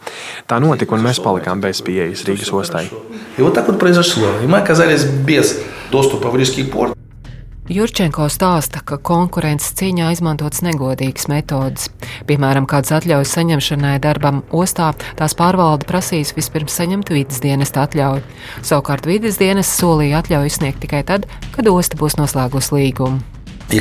Tā 0.50 0.58
notika, 0.58 0.98
un 0.98 1.06
mēs 1.06 1.22
palikām 1.22 1.62
bez 1.62 1.86
pieejas 1.86 2.26
Rīgas 2.26 2.50
ostai. 2.58 2.90
И 3.38 3.42
вот 3.44 3.54
так 3.54 3.68
вот 3.68 3.78
произошло. 3.78 4.28
И 4.42 4.48
мы 4.48 4.58
оказались 4.58 5.04
без 5.04 5.60
доступа 5.92 6.30
в 6.30 6.36
Рижский 6.36 6.66
порт. 6.66 6.98
Jurčenko 7.71 8.25
stāsta, 8.27 8.81
ka 8.83 8.97
konkurences 8.99 9.77
cīņā 9.79 10.09
izmantotas 10.11 10.65
negodīgas 10.67 11.29
metodes. 11.31 11.87
Piemēram, 12.27 12.67
kādas 12.67 12.91
atļaujas 12.97 13.31
saņemšanai 13.37 13.93
darbam 14.03 14.41
ostā, 14.51 14.89
tās 15.15 15.37
pārvalde 15.39 15.87
prasīs 15.87 16.35
vispirms 16.35 16.75
saņemt 16.81 17.15
vidas 17.15 17.39
dienesta 17.45 17.87
atļauju. 17.87 18.27
Savukārt 18.67 19.07
vidas 19.07 19.39
dienas 19.39 19.71
solīja 19.71 20.19
atļauju 20.19 20.51
sniegt 20.57 20.83
tikai 20.83 21.05
tad, 21.07 21.31
kad 21.55 21.71
osta 21.71 21.95
būs 22.01 22.19
noslēgusi 22.19 22.75
līgumu. 22.75 23.23
И 23.71 23.79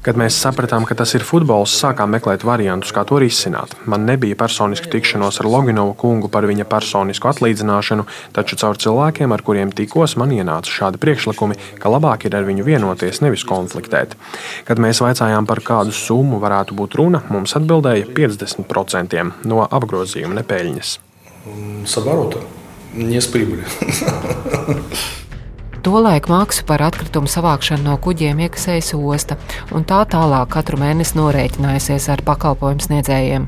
Kad 0.00 0.16
mēs 0.16 0.32
sapratām, 0.40 0.86
ka 0.88 0.94
tas 0.96 1.10
ir 1.12 1.20
futbols, 1.28 1.74
sākām 1.76 2.14
meklēt 2.14 2.40
variantus, 2.48 2.88
kā 2.96 3.02
to 3.04 3.18
risināt. 3.20 3.74
Man 3.84 4.06
nebija 4.08 4.32
personisku 4.40 4.88
tikšanos 4.88 5.42
ar 5.42 5.48
Loginovu 5.52 5.92
kungu 6.00 6.30
par 6.32 6.46
viņa 6.48 6.64
personisku 6.70 7.28
atlīdzināšanu, 7.28 8.06
taču 8.32 8.56
caur 8.62 8.80
cilvēkiem, 8.80 9.28
ar 9.36 9.44
kuriem 9.44 9.74
tikos, 9.76 10.16
man 10.16 10.32
ienāca 10.32 10.72
šādi 10.72 10.96
priekšlikumi, 11.04 11.58
ka 11.84 11.92
labāk 11.92 12.24
ir 12.24 12.38
ar 12.38 12.48
viņu 12.48 12.64
vienoties, 12.64 13.20
nevis 13.20 13.44
konfliktēt. 13.44 14.16
Kad 14.64 14.80
mēs 14.80 15.04
vaicājām, 15.04 15.44
par 15.44 15.60
kādu 15.60 15.92
summu 15.92 16.40
varētu 16.40 16.80
būt 16.80 16.96
runa, 16.96 17.20
mums 17.28 17.52
atbildēja 17.60 18.08
50% 18.16 19.28
no 19.52 19.68
apgrozījuma 19.68 20.40
nepēļņas. 20.40 20.96
Sabarotam, 21.92 22.48
nespēļņa. 22.96 23.68
Tolaik 25.85 26.29
maksu 26.31 26.63
par 26.65 26.81
atkritumu 26.81 27.29
savākšanu 27.29 27.85
no 27.85 27.97
kuģiem 28.01 28.39
iekasējusi 28.47 28.97
osta, 28.97 29.37
un 29.75 29.85
tā 29.85 29.99
tālāk 30.09 30.49
katru 30.55 30.79
mēnesi 30.81 31.17
norēķinājusies 31.19 32.09
ar 32.09 32.25
pakalpojumu 32.25 32.81
sniedzējiem. 32.87 33.45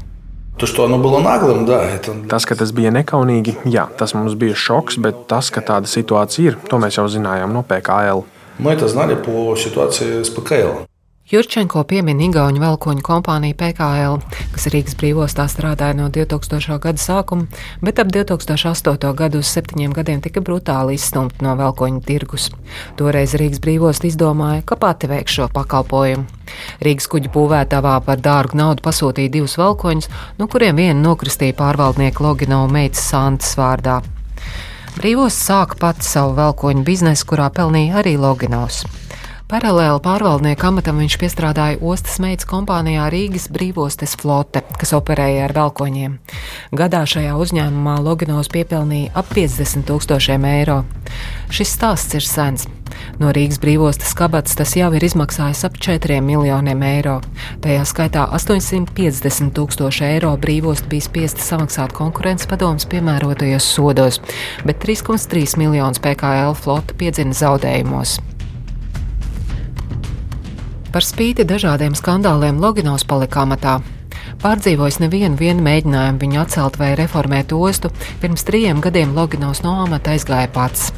То, 0.57 0.65
что 0.65 0.85
оно 0.85 0.97
было 0.97 1.19
наглым, 1.19 1.65
да, 1.65 1.83
это... 1.85 2.13
Tas, 2.27 2.45
ka 2.45 2.55
tas 2.55 2.71
bija 2.73 2.89
nekaunīgi, 2.89 3.59
jā, 3.69 3.85
tas 3.97 4.15
mums 4.17 4.33
bija 4.33 4.57
šoks, 4.57 4.97
bet 4.97 5.27
tas, 5.29 5.51
ka 5.53 5.61
tāda 5.61 5.85
situācija 5.85 6.53
ir, 6.53 6.57
to 6.65 6.79
mēs 6.81 6.97
jau 6.97 7.05
zinājām 7.05 7.53
no 7.53 7.61
PKL. 7.61 8.25
Мы 8.57 8.71
это 8.73 8.87
знали 8.87 9.13
по 9.13 9.55
ситуации 9.55 10.23
с 10.23 10.29
ПКЛ. 10.29 10.85
Jurčenko 11.30 11.84
piemin 11.86 12.18
Igaunijas 12.20 12.64
velkoņu 12.64 13.02
kompāniju 13.06 13.54
PKL, 13.54 14.16
kas 14.50 14.64
Rīgas 14.74 14.96
brīvostā 14.98 15.44
strādāja 15.46 15.94
no 15.94 16.08
2000. 16.10 16.78
gada 16.82 16.98
sākuma, 16.98 17.46
bet 17.80 18.00
ap 18.02 18.08
2008. 18.10 19.12
gadu 19.14 19.38
uz 19.38 19.52
septiņiem 19.54 19.94
gadiem 19.94 20.18
tika 20.20 20.42
brutāli 20.42 20.96
izstumta 20.98 21.46
no 21.46 21.54
velkoņu 21.60 22.02
tirgus. 22.02 22.48
Toreiz 22.98 23.36
Rīgas 23.38 23.62
brīvost 23.62 24.02
izdomāja, 24.08 24.64
ka 24.66 24.76
pati 24.76 25.06
veiks 25.06 25.38
šo 25.38 25.46
pakalpojumu. 25.54 26.26
Rīgas 26.82 27.06
kuģa 27.06 27.30
būvētavā 27.36 27.94
par 28.02 28.18
dārgu 28.18 28.58
naudu 28.58 28.82
pasūtīja 28.82 29.30
divus 29.30 29.54
velkoņus, 29.62 30.10
no 30.42 30.50
kuriem 30.50 30.82
vienu 30.82 31.06
nokristīja 31.06 31.54
pārvaldnieka 31.62 32.26
Logino 32.26 32.64
meitas 32.66 33.06
Santas 33.14 33.54
vārdā. 33.54 34.00
Brīvos 34.98 35.38
sāka 35.38 35.78
pati 35.86 36.04
savu 36.04 36.34
velkoņu 36.42 36.82
biznesu, 36.84 37.30
kurā 37.30 37.46
pelnīja 37.54 38.02
arī 38.02 38.18
Loginovs. 38.18 38.82
Paralēli 39.52 40.00
pārvaldnieka 40.00 40.70
amatam 40.70 40.96
viņš 41.02 41.14
piestrādāja 41.20 41.76
ostas 41.84 42.14
meitas 42.24 42.46
kompānijā 42.48 43.10
Rīgas 43.12 43.50
brīvostes 43.52 44.14
flote, 44.16 44.62
kas 44.80 44.94
operēja 44.96 45.42
ar 45.44 45.52
velkoņiem. 45.58 46.14
Gadā 46.72 47.02
šajā 47.04 47.34
uzņēmumā 47.36 47.98
Loginovs 48.00 48.48
piepelnīja 48.54 49.10
ap 49.12 49.28
50 49.36 49.84
tūkstošiem 49.90 50.48
eiro. 50.48 50.78
Šis 51.52 51.74
stāsts 51.76 52.16
ir 52.16 52.24
sens. 52.24 52.64
No 53.20 53.28
Rīgas 53.36 53.60
brīvostas 53.60 54.16
kabatas 54.16 54.56
tas 54.56 54.72
jau 54.72 54.88
ir 54.96 55.04
izmaksājis 55.04 55.66
ap 55.68 55.76
4 55.84 56.22
miljoniem 56.24 56.88
eiro. 56.88 57.20
Tajā 57.60 57.84
skaitā 57.92 58.24
850 58.32 59.52
tūkstoši 59.52 60.08
eiro 60.14 60.32
brīvost 60.40 60.88
bija 60.88 61.10
spiesta 61.10 61.44
samaksāt 61.44 61.92
konkurences 62.00 62.48
padomus 62.48 62.88
piemērotajos 62.88 63.68
sodos, 63.76 64.22
bet 64.64 64.80
3,3 64.88 65.58
miljonus 65.60 66.00
PKL 66.00 66.56
flote 66.56 66.96
piedzina 66.96 67.36
zaudējumos. 67.36 68.22
Par 70.93 71.03
spīti 71.03 71.45
dažādiem 71.47 71.95
skandāliem 71.97 72.61
Loginovs 72.63 73.03
palika 73.07 73.43
amatā. 73.43 73.79
Pārdzīvojis 74.41 75.01
nevienu 75.03 75.61
mēģinājumu 75.65 76.21
viņu 76.21 76.39
atcelt 76.41 76.79
vai 76.79 76.93
reformēt 76.99 77.53
ostu, 77.53 77.91
pirms 78.21 78.45
trījiem 78.47 78.79
gadiem 78.81 79.13
Loginovs 79.17 79.63
no 79.65 79.75
amata 79.83 80.15
aizgāja 80.15 80.49
pats. 80.53 80.91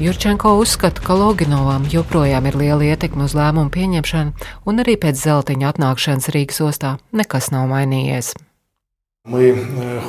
Jurčenko 0.00 0.54
uzskata, 0.56 1.02
ka 1.04 1.12
Loginovam 1.12 1.84
joprojām 1.92 2.46
ir 2.48 2.56
liela 2.56 2.86
ietekme 2.88 3.26
uz 3.28 3.34
lēmumu 3.36 3.68
pieņemšanu, 3.74 4.32
un 4.64 4.80
arī 4.80 4.94
pēc 4.96 5.18
zeltiņa 5.20 5.74
atnākšanas 5.74 6.30
Rīgas 6.32 6.62
ostā 6.64 6.94
nekas 7.12 7.50
nav 7.52 7.68
mainījies. 7.68 8.32
Мы 9.26 9.54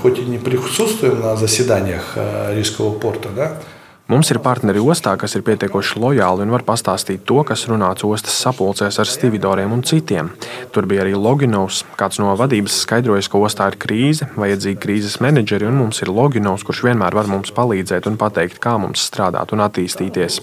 хоть 0.01 0.19
и 0.19 0.21
не 0.21 0.37
присутствуем 0.37 1.19
на 1.19 1.35
заседаниях 1.35 2.17
Рижского 2.55 2.97
порта, 2.97 3.29
да, 3.35 3.59
Mums 4.06 4.28
ir 4.30 4.38
partneri 4.38 4.78
ostā, 4.78 5.16
kas 5.18 5.32
ir 5.34 5.42
pietiekoši 5.42 5.98
lojāli 5.98 6.44
un 6.44 6.52
var 6.54 6.62
pastāstīt 6.62 7.24
to, 7.26 7.40
kas 7.42 7.64
runāts 7.66 8.04
ostas 8.06 8.36
sapulcēs 8.38 9.00
ar 9.02 9.10
stividoriem 9.10 9.72
un 9.74 9.82
citiem. 9.82 10.28
Tur 10.70 10.86
bija 10.86 11.02
arī 11.02 11.16
Loginovs. 11.18 11.80
Kāds 11.98 12.20
no 12.22 12.30
vadības 12.38 12.76
skaidrojas, 12.84 13.26
ka 13.26 13.40
ostā 13.42 13.66
ir 13.72 13.78
krīze, 13.82 14.28
vajadzīgi 14.38 14.78
krīzes 14.84 15.18
menedžeri, 15.24 15.66
un 15.66 15.80
mums 15.80 15.98
ir 16.06 16.12
Loginovs, 16.14 16.62
kurš 16.68 16.84
vienmēr 16.86 17.18
var 17.18 17.26
mums 17.32 17.50
palīdzēt 17.56 18.06
un 18.06 18.14
pateikt, 18.20 18.62
kā 18.62 18.76
mums 18.78 19.02
strādāt 19.10 19.50
un 19.56 19.66
attīstīties. 19.66 20.38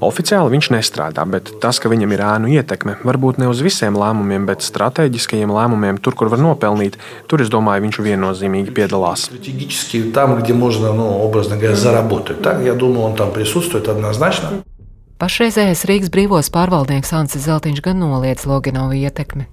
Oficiāli 0.00 0.54
viņš 0.54 0.70
nestrādā, 0.72 1.26
bet 1.28 1.52
tas, 1.60 1.80
ka 1.82 1.90
viņam 1.92 2.14
ir 2.16 2.22
ēnu 2.24 2.52
ietekme, 2.56 2.96
varbūt 3.04 3.40
ne 3.42 3.50
uz 3.50 3.60
visiem 3.64 3.98
lēmumiem, 4.00 4.46
bet 4.48 4.64
strateģiskajiem 4.64 5.52
lēmumiem, 5.52 6.00
tur, 6.00 6.16
kur 6.16 6.32
var 6.32 6.40
nopelnīt, 6.40 6.96
tur, 7.28 7.44
es 7.44 7.52
domāju, 7.52 7.84
viņš 7.88 8.00
viennozīmīgi 8.06 8.74
piedalās. 8.76 9.28
Стратегически 9.30 10.10
там, 10.14 10.38
где 10.40 10.54
можно, 10.54 10.92
ну, 10.92 11.20
образно 11.20 11.56
говоря, 11.56 11.76
заработать. 11.76 12.42
Так, 12.42 12.62
я 12.64 12.74
думаю, 12.74 13.12
он 13.12 13.16
там 13.16 13.32
присутствует 13.32 13.88
однозначно. 13.88 14.62
Pašreizējais 15.20 15.84
Rīgas 15.84 16.08
brīvos 16.08 16.48
pārvaldnieks 16.48 17.10
Ansis 17.12 17.44
Zeltiņš 17.44 17.82
gan 17.84 17.98
noliedz 18.00 18.46
Loginovu 18.48 18.96
ietekmi. 18.96 19.44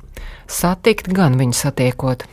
Satikt 0.48 1.10
gan 1.12 1.36
viņu 1.36 1.58
satiekot. 1.60 2.24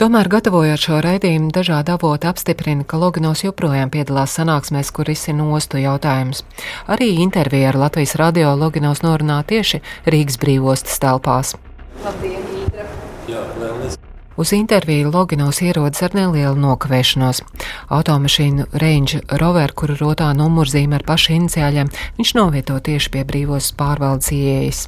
Tomēr, 0.00 0.30
gatavojot 0.32 0.80
šo 0.80 0.98
raidījumu, 1.04 1.50
dažādi 1.52 1.92
avoti 1.92 2.24
apstiprina, 2.30 2.86
ka 2.88 2.96
Loginovs 2.96 3.42
joprojām 3.44 3.90
piedalās 3.92 4.32
sanāksmēs, 4.38 4.88
kur 4.96 5.04
risina 5.04 5.44
ostu 5.52 5.76
jautājumus. 5.76 6.40
Arī 6.88 7.10
intervija 7.20 7.68
ar 7.68 7.76
Latvijas 7.82 8.16
radio 8.16 8.54
Loginovs 8.56 9.04
norunā 9.04 9.42
tieši 9.44 9.82
Rīgas 10.08 10.40
brīvostas 10.40 10.96
telpās. 11.04 11.52
Labdien, 12.00 12.48
Īdra! 12.62 12.88
Jā, 13.28 13.44
Lēlis. 13.60 14.00
Uz 14.40 14.54
interviju 14.56 15.12
Loginovs 15.12 15.60
ierodas 15.68 16.00
ar 16.00 16.16
nelielu 16.16 16.56
nokavēšanos. 16.56 17.44
Automašīnu 17.92 18.70
Range 18.80 19.20
Rover, 19.36 19.76
kuru 19.76 20.00
rotā 20.00 20.32
numurzīme 20.32 20.96
ar 20.96 21.04
pašu 21.04 21.36
iniciāļiem, 21.36 21.92
viņš 22.16 22.38
novieto 22.40 22.80
tieši 22.80 23.18
pie 23.18 23.28
brīvos 23.28 23.74
pārvaldes 23.76 24.32
ieejas. 24.32 24.86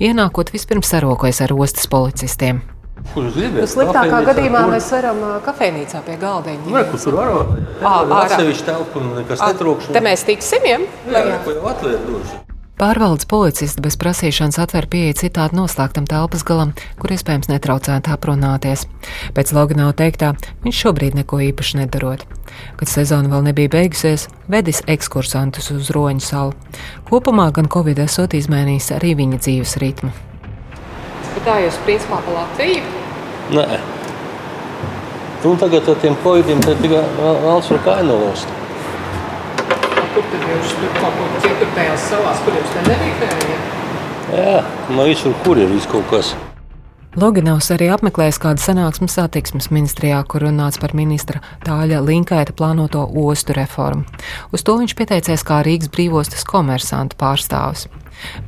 Ienākot 0.00 0.56
vispirms 0.56 0.96
sarokojas 0.96 1.44
ar 1.44 1.52
ostas 1.52 1.84
policistiem. 1.84 2.64
Kurš 3.12 3.34
gribēja? 3.36 3.62
Nu, 3.62 3.70
sliktākā 3.70 4.22
gadījumā 4.30 4.62
mēs 4.72 4.88
varam 4.94 5.20
kafejnīcā 5.44 6.00
pie 6.06 6.16
galdiņa. 6.22 6.64
Nu, 6.70 6.80
kur 6.90 7.02
tur 7.04 7.18
var 7.20 7.34
Ā, 7.34 7.92
ārā. 7.92 8.22
atsevišķi 8.24 8.66
telpu 8.70 9.02
un 9.02 9.12
nekas 9.20 9.44
Ā, 9.44 9.52
netrokšņo. 9.52 9.94
Te 9.94 10.02
mēs 10.02 10.24
tiksim, 10.26 10.66
ja? 10.66 10.80
Jā, 11.12 11.38
ko 11.44 11.54
jau 11.54 11.68
atvērt 11.74 12.08
došu. 12.08 12.40
Pārvaldes 12.74 13.28
policisti 13.30 13.78
bez 13.84 13.94
prasīšanas 14.02 14.58
atver 14.58 14.88
pieeja 14.90 15.14
citādi 15.20 15.54
noslēgtam 15.54 16.08
telpas 16.10 16.42
galam, 16.42 16.72
kur 16.98 17.14
iespējams 17.14 17.46
netraucētu 17.52 18.10
aprunāties. 18.10 18.82
Pēc 19.36 19.52
Loganau 19.54 19.92
teiktā, 19.94 20.32
viņš 20.66 20.80
šobrīd 20.82 21.14
neko 21.20 21.38
īpaši 21.52 21.84
nedarot. 21.84 22.26
Kad 22.74 22.90
sezona 22.90 23.30
vēl 23.30 23.46
nebija 23.46 23.70
beigusies, 23.76 24.26
vedis 24.50 24.82
ekskursantus 24.90 25.70
uz 25.70 25.94
Roņu 25.94 26.26
salu. 26.26 26.58
Kopumā 27.06 27.52
gan 27.54 27.70
Covid 27.70 28.02
esot 28.08 28.34
izmainījis 28.34 28.90
arī 28.98 29.14
viņa 29.22 29.38
dzīves 29.46 29.78
ritmu. 29.78 30.10
Bet 31.34 31.42
tā 31.48 31.58
jūs 31.64 31.78
principā 31.86 32.20
pa 32.24 32.38
Latviju. 32.38 32.82
Nē. 33.54 33.80
Un 35.44 35.58
tagad 35.60 35.88
ar 35.92 35.98
tiem 36.00 36.14
koidiem 36.22 36.62
te 36.64 36.72
tikai 36.80 37.02
valsts 37.18 37.74
var 37.74 37.82
kainolos. 37.84 38.46
Kur 40.14 40.24
tad 40.30 40.46
jūs 40.48 40.72
tur 40.78 40.94
kaut 41.00 41.18
ko 41.18 41.26
citur 41.44 41.74
tajās 41.76 42.08
salās, 42.08 42.40
kur 42.46 42.56
jums 42.56 42.72
te 42.72 42.86
nebija 42.86 43.18
pēļņa? 43.20 43.58
Jā, 44.38 44.56
no 44.96 45.04
visur, 45.10 45.34
kur 45.44 45.60
ir 45.60 45.68
viss 45.74 45.90
kaut 45.90 46.06
kas. 46.08 46.32
Loginovs 47.14 47.68
arī 47.70 47.86
apmeklējis 47.94 48.40
kādu 48.42 48.58
sanāksmu 48.58 49.06
satiksmes 49.06 49.68
ministrijā, 49.70 50.16
kur 50.26 50.42
runāts 50.48 50.80
par 50.82 50.96
ministra 50.98 51.38
Tāļa 51.62 52.00
Linkaita 52.02 52.50
plānoto 52.58 53.04
ostu 53.06 53.54
reformu. 53.54 54.02
Uz 54.50 54.64
to 54.66 54.74
viņš 54.80 54.96
pieteicies 54.98 55.44
kā 55.46 55.60
Rīgas 55.62 55.92
brīvostas 55.94 56.42
komersantu 56.48 57.14
pārstāvis. 57.20 57.84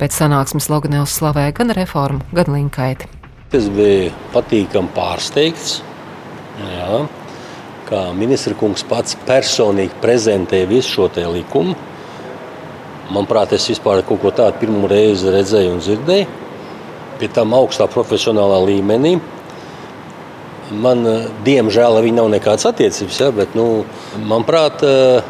Pēc 0.01 0.17
sanāksmes 0.17 0.67
Loginovs 0.67 1.15
slavēja 1.15 1.53
gan 1.55 1.71
reformu, 1.77 2.25
gan 2.35 2.51
Linkaiti. 2.51 3.07
Es 3.55 3.69
biju 3.71 4.09
patīkami 4.33 4.91
pārsteigts, 4.97 5.77
jā, 6.59 6.97
kā 7.87 8.01
ministra 8.17 8.57
kungs 8.59 8.83
pats 8.89 9.15
personīgi 9.29 9.95
prezentēja 10.03 10.67
visu 10.67 10.91
šo 10.97 11.07
likumu. 11.37 11.77
Manuprāt, 13.15 13.55
es 13.55 13.69
vispār 13.71 14.03
kaut 14.03 14.19
ko 14.19 14.33
tādu 14.35 14.59
pirmo 14.59 14.91
reizi 14.91 15.31
redzēju 15.31 15.77
un 15.77 15.79
dzirdēju. 15.79 16.46
Pie 17.17 17.29
tam 17.33 17.55
augstā 17.57 17.87
profesionālā 17.89 18.59
līmenī. 18.67 19.17
Man, 20.71 21.05
eh, 21.07 21.27
diemžēl, 21.45 21.97
ar 21.97 22.03
viņu 22.03 22.19
nav 22.19 22.31
nekādas 22.33 22.67
attiecības, 22.69 23.19
ja, 23.19 23.31
bet, 23.31 23.55
nu, 23.55 23.85
manuprāt, 24.19 24.83
eh, 24.83 25.21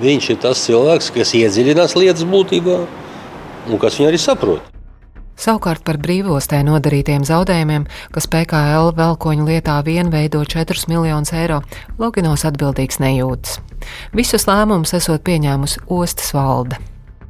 viņš 0.00 0.30
ir 0.30 0.36
tas 0.36 0.62
cilvēks, 0.68 1.10
kas 1.12 1.34
iedziļinās 1.34 1.96
lietas 1.98 2.24
būtībā 2.24 2.86
un 3.70 3.78
kas 3.78 3.98
viņu 3.98 4.08
arī 4.12 4.20
saprot. 4.20 4.74
Savukārt 5.34 5.82
par 5.82 5.98
brīvostē 5.98 6.62
nodarītiem 6.62 7.24
zaudējumiem, 7.26 7.88
kas 8.14 8.28
PKL 8.30 8.92
velkoņu 8.94 9.48
lietā 9.48 9.80
vien 9.84 10.10
veido 10.12 10.44
4 10.46 10.86
miljonus 10.86 11.34
eiro, 11.34 11.60
Loginovs 11.98 12.46
atbildīgs 12.46 13.02
nejūtas. 13.02 13.58
Visus 14.14 14.46
lēmumus 14.46 14.94
esot 14.94 15.26
pieņēmusi 15.26 15.88
ostas 15.90 16.30
valde. 16.36 16.78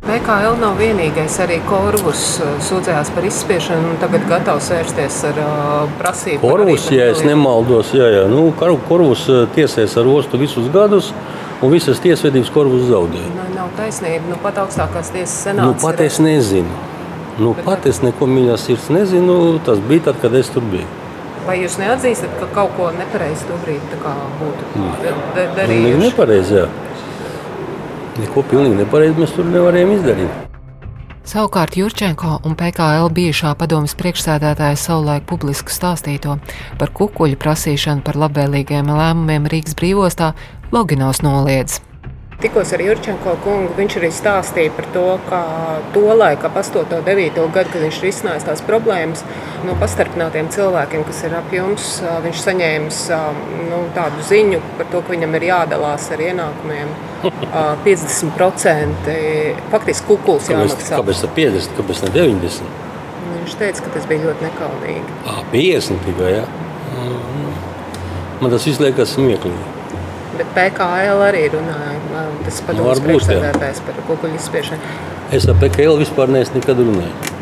PKL 0.04 0.58
nav 0.60 0.74
vienīgais. 0.76 1.36
Arī 1.40 1.56
Korvus 1.64 2.24
ā, 2.44 2.48
sūdzējās 2.66 3.10
par 3.16 3.24
izspiešanu 3.24 3.94
un 3.94 4.00
tagad 4.02 4.26
gatavs 4.28 4.66
vērsties 4.74 5.20
ar 5.30 5.38
ā, 5.40 5.52
prasību. 6.00 6.42
Korvus, 6.44 6.90
ja 6.92 7.06
es 7.14 7.22
nemaldos, 7.24 7.94
jā, 7.96 8.10
jā. 8.12 8.24
Nu, 8.28 8.50
Kor- 8.58 8.76
Korvus 8.88 9.22
eh, 9.32 9.46
tiesēs 9.56 9.96
ar 10.00 10.10
ostu 10.12 10.40
visus 10.42 10.68
gadus, 10.74 11.08
un 11.64 11.72
visas 11.72 12.02
tiesvedības 12.04 12.52
Korvus 12.52 12.84
zaudēja. 12.90 13.30
Nav, 13.38 13.48
nav 13.56 13.70
taisnība. 13.78 14.28
Nu, 14.34 14.36
pat 14.44 14.60
augstākās 14.66 15.08
tiesas 15.14 15.38
senāts. 15.48 15.70
Nu, 15.72 15.86
pat 15.86 16.04
es 16.04 16.20
nezinu. 16.20 16.82
Nu, 17.40 17.54
pat 17.64 17.88
es 17.90 18.02
neko 18.04 18.28
mīļā 18.30 18.58
sirds 18.60 18.90
nezinu. 18.94 19.38
Tas 19.66 19.80
bija 19.88 20.10
tad, 20.10 20.20
kad 20.22 20.36
es 20.38 20.52
tur 20.52 20.62
biju. 20.70 20.84
Vai 21.48 21.58
jūs 21.60 21.74
neatzīstat, 21.80 22.36
ka 22.40 22.46
kaut 22.54 22.76
ko 22.76 22.86
nepareizi 22.96 23.44
tobrīd 23.48 23.82
tā 23.90 23.98
kā 24.00 24.12
būtu 24.38 24.68
Nu, 24.80 24.92
darījuši? 25.56 25.98
nepareizi, 26.00 26.54
jā. 26.60 26.68
Neko 28.20 28.44
pilnīgi 28.50 28.78
nepareizi 28.78 29.18
mēs 29.18 29.32
tur 29.34 29.48
nevarējām 29.50 29.94
izdarīt. 29.96 30.42
Savukārt 31.24 31.78
Jurčenko 31.78 32.34
un 32.44 32.52
PKL 32.60 33.08
bijušā 33.16 33.54
padomas 33.56 33.96
priekšsēdētāja 33.96 34.76
savulaik 34.76 35.24
publiski 35.30 35.72
stāstīto 35.72 36.36
par 36.78 36.92
kukuļu 36.98 37.40
prasīšanu 37.40 38.04
par 38.04 38.20
labvēlīgiem 38.26 38.92
lēmumiem 38.92 39.48
Rīgas 39.48 39.78
brīvostā 39.80 40.34
Loginovs 40.74 41.24
noliedz. 41.24 41.80
Tikos 42.44 42.74
ar 42.76 42.82
Jurčenko 42.84 43.38
kungu 43.40 43.72
viņš 43.72 43.94
arī 43.96 44.08
stāstīja 44.12 44.72
par 44.76 44.84
to, 44.92 45.04
kā 45.30 45.38
to 45.94 46.02
laiku, 46.12 46.44
ap 46.44 46.58
8. 46.60 46.82
un 46.92 47.04
9. 47.06 47.38
gadu, 47.54 47.70
kad 47.72 47.80
viņš 47.80 48.00
risinājis 48.04 48.44
tās 48.44 48.60
problēmas 48.66 49.22
no 49.64 49.72
pastarpinātiem 49.80 50.50
cilvēkiem, 50.52 51.06
kas 51.08 51.22
ir 51.24 51.36
ap 51.38 51.54
jums, 51.56 51.86
viņš 52.26 52.42
saņēmis 52.44 52.98
nu, 53.70 53.78
tādu 53.96 54.26
ziņu 54.28 54.60
par 54.76 54.90
to, 54.92 55.00
ka 55.06 55.14
viņam 55.14 55.38
ir 55.38 55.46
jādalās 55.48 56.10
ar 56.12 56.24
ienākumiem 56.26 56.90
ā, 57.24 57.62
50%. 57.86 59.08
Faktiski 59.72 60.10
kukuls 60.10 60.50
jāmaksā. 60.52 60.98
kāpēc 60.98 61.22
tā 61.24 61.30
50, 61.38 61.78
kāpēc 61.78 62.02
ne 62.04 62.10
90? 62.18 62.74
Viņš 63.38 63.56
teica, 63.62 63.86
ka 63.86 63.94
tas 63.96 64.10
bija 64.10 64.26
ļoti 64.26 64.50
nekaunīgi. 64.50 65.16
Ā, 65.24 65.38
50 65.54 66.04
tikai, 66.10 66.34
jā. 66.42 66.44
Mm. 66.92 67.56
Man 68.42 68.52
tas 68.52 68.68
viss 68.68 68.84
liekas 68.84 69.16
smieklīgi. 69.16 69.83
Bet 70.38 70.50
PKL 70.56 71.20
arī 71.28 71.44
runāja, 71.52 72.24
tas 72.42 72.60
varbūt, 72.66 72.88
jā. 72.98 73.04
priekšsēdētājs 73.06 73.82
par 73.86 74.00
kukuļu 74.08 74.38
izspiešanu. 74.40 74.94
Es 75.34 75.46
ar 75.50 75.58
PKL 75.60 76.00
vispār 76.00 76.32
neesmu 76.34 76.60
nekad 76.60 76.80
runājis. 76.82 77.32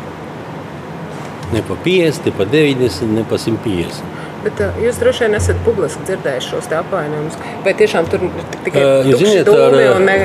Ne 1.53 1.61
pa 1.65 1.77
50, 1.85 2.27
ne 2.27 2.33
pa 2.37 2.45
90, 2.49 3.15
ne 3.17 3.23
pa 3.29 3.39
150. 3.41 4.21
Bet 4.43 4.59
uh, 4.59 4.79
jūs 4.83 4.97
droši 4.99 5.23
vien 5.23 5.37
esat 5.37 5.59
publiski 5.63 6.03
dzirdējuši 6.09 6.51
šos 6.51 6.67
apvainojumus. 6.81 7.37
Vai 7.63 7.73
tiešām 7.79 8.09
tur 8.11 8.25
tikai 8.65 8.83
tukši 9.07 9.19
ziniet, 9.21 9.51
ar, 9.53 9.77
un 9.93 10.09
ne, 10.09 10.17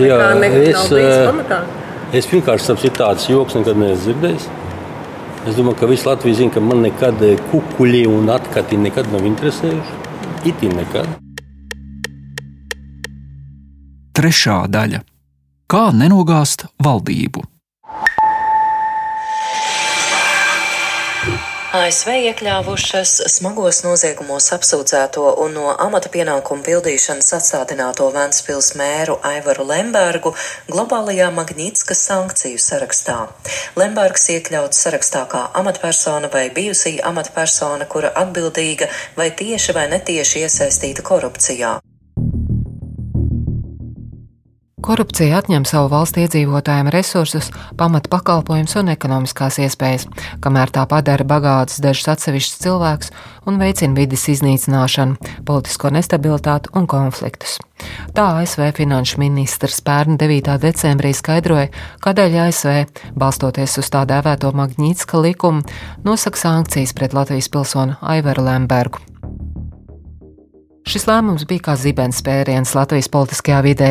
jā, 0.00 0.20
nekā 0.40 0.40
ne, 0.40 0.62
es, 0.70 0.94
pamatā? 1.28 1.60
Es 2.16 2.30
pirmkārt 2.30 2.64
saprotu, 2.64 2.94
tāds 2.96 3.28
joks 3.28 3.58
nekad 3.58 3.76
neesmu 3.82 4.06
dzirdējis. 4.06 4.48
Es 5.48 5.56
domāju, 5.56 5.78
ka 5.82 5.92
visi 5.92 6.08
Latvijas 6.08 6.40
zina, 6.40 6.56
ka 6.56 6.64
man 6.64 6.82
nekad 6.86 7.22
kukuļi 7.52 8.04
un 8.10 8.32
atkati 8.32 8.80
nekad 8.80 9.12
nav 9.12 9.28
interesējuši. 9.28 10.04
Itin 10.48 10.78
nekad. 10.80 11.27
Trešā 14.18 14.64
daļa- 14.66 14.98
Kā 15.72 15.80
nenogāzt 15.94 16.64
valdību? 16.82 17.44
ASV 21.78 22.16
iekļāvušas 22.26 23.12
smagos 23.36 23.84
noziegumos 23.84 24.48
apsūdzēto 24.56 25.22
un 25.44 25.54
no 25.54 25.68
amata 25.84 26.10
pienākumu 26.10 26.66
pildīšanas 26.66 27.30
atstādināto 27.38 28.08
Vēncpils 28.16 28.72
mēru 28.80 29.14
Aivaru 29.30 29.68
Lembergu 29.68 30.32
globālajā 30.72 31.28
Magnītiskas 31.36 32.02
sankciju 32.08 32.58
sarakstā. 32.64 33.20
Lembergs 33.78 34.26
iekļauts 34.34 34.82
sarakstā 34.86 35.28
kā 35.30 35.44
amatpersona 35.62 36.32
vai 36.32 36.48
bijusī 36.58 36.96
amatpersona, 37.12 37.86
kura 37.86 38.10
atbildīga 38.24 38.90
vai 39.20 39.30
tieši 39.42 39.76
vai 39.78 39.86
netieši 39.94 40.42
iesaistīta 40.48 41.06
korupcijā. 41.06 41.78
Korupcija 44.78 45.40
atņem 45.40 45.64
savu 45.66 45.88
valsts 45.90 46.20
iedzīvotājiem 46.22 46.88
resursus, 46.94 47.48
pamata 47.76 48.10
pakalpojumus 48.12 48.76
un 48.78 48.92
ekonomiskās 48.92 49.58
iespējas, 49.64 50.06
kamēr 50.44 50.70
tā 50.70 50.84
padara 50.86 51.26
bagātus 51.26 51.80
dažus 51.82 52.06
atsevišķus 52.14 52.62
cilvēkus 52.62 53.10
un 53.50 53.58
veicina 53.58 53.98
vidas 53.98 54.28
iznīcināšanu, 54.30 55.18
politisko 55.48 55.90
nestabilitāti 55.96 56.70
un 56.78 56.86
konfliktus. 56.90 57.58
Tā 58.14 58.28
ASV 58.38 58.70
finanšu 58.78 59.18
ministrs 59.22 59.82
pērn 59.82 60.18
9. 60.20 60.54
decembrī 60.62 61.10
skaidroja, 61.14 61.72
kādēļ 62.04 62.40
ASV, 62.46 62.78
balstoties 63.18 63.78
uz 63.82 63.90
tā 63.90 64.06
dēvēto 64.06 64.54
Magnītiska 64.54 65.18
likumu, 65.26 65.66
nosaka 66.06 66.38
sankcijas 66.38 66.94
pret 66.94 67.18
Latvijas 67.18 67.50
pilsoni 67.50 67.98
Aivaru 68.14 68.46
Lembergu. 68.46 69.02
Šis 70.88 71.04
lēmums 71.04 71.42
bija 71.44 71.60
kā 71.66 71.72
zibens 71.76 72.22
spēriens 72.22 72.70
Latvijas 72.72 73.10
politiskajā 73.12 73.58
vidē. 73.66 73.88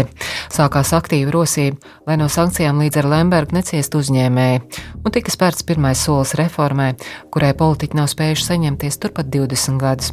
Sākās 0.50 0.90
aktīva 0.98 1.30
rosība, 1.36 1.78
lai 2.08 2.16
no 2.18 2.26
sankcijām 2.26 2.80
līdz 2.82 2.98
ar 3.04 3.08
Lembergu 3.12 3.54
neciestu 3.54 4.02
uzņēmēji, 4.02 4.64
un 5.06 5.14
tika 5.14 5.30
spērts 5.30 5.62
pirmais 5.68 6.02
solis 6.02 6.34
reformai, 6.40 6.96
kurai 7.30 7.52
politiķi 7.60 8.00
nav 8.00 8.10
spējuši 8.10 8.48
saņemties 8.48 8.98
turpat 9.04 9.30
20 9.30 9.78
gadus. 9.84 10.10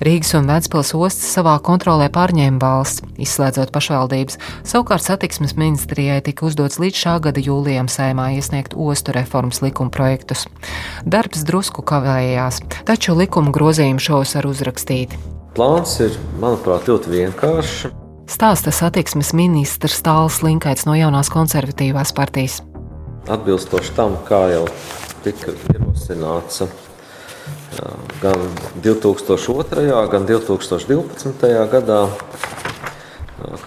Rīgas 0.00 0.32
un 0.38 0.48
Vēncpils 0.48 0.94
ostas 0.96 1.28
savā 1.36 1.58
kontrolē 1.60 2.08
pārņēma 2.16 2.56
valsts, 2.62 3.04
izslēdzot 3.20 3.74
pašvaldības, 3.76 4.40
savukārt 4.64 5.04
satiksmes 5.04 5.58
ministrijai 5.60 6.22
tika 6.24 6.48
uzdots 6.48 6.80
līdz 6.80 7.04
šā 7.04 7.18
gada 7.28 7.44
jūlijam 7.44 7.92
saimā 7.92 8.30
iesniegt 8.38 8.72
ostu 8.72 9.12
reformas 9.12 9.60
likuma 9.60 9.92
projektus. 9.92 10.48
Darbs 11.04 11.44
drusku 11.44 11.84
kavējās, 11.84 12.64
taču 12.88 13.20
likuma 13.20 13.52
grozījumu 13.52 14.08
šos 14.08 14.38
var 14.40 14.52
uzrakstīt. 14.54 15.20
Plāns 15.54 15.92
ir, 16.02 16.16
manuprāt, 16.42 16.88
ļoti 16.90 17.12
vienkāršs. 17.12 17.92
Stāsta 18.26 18.72
satiksmes 18.74 19.28
ministrs 19.38 20.00
Tāls 20.02 20.40
Linkaits 20.42 20.82
no 20.88 20.96
jaunās 20.98 21.28
konservatīvās 21.30 22.10
partijas. 22.16 22.56
Atbilstoši 23.30 23.92
tam, 23.94 24.16
kā 24.26 24.40
jau 24.50 24.64
tika 25.22 25.54
ierosināts 25.70 26.64
gan 28.24 28.42
2002. 28.82 29.86
gan 30.10 30.26
2012. 30.26 31.54
gadā, 31.76 32.00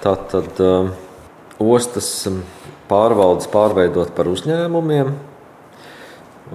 tātad 0.03 0.61
ostas 1.63 2.11
pārvaldes 2.91 3.47
pārveidot 3.55 4.11
par 4.17 4.27
uzņēmumiem, 4.35 5.15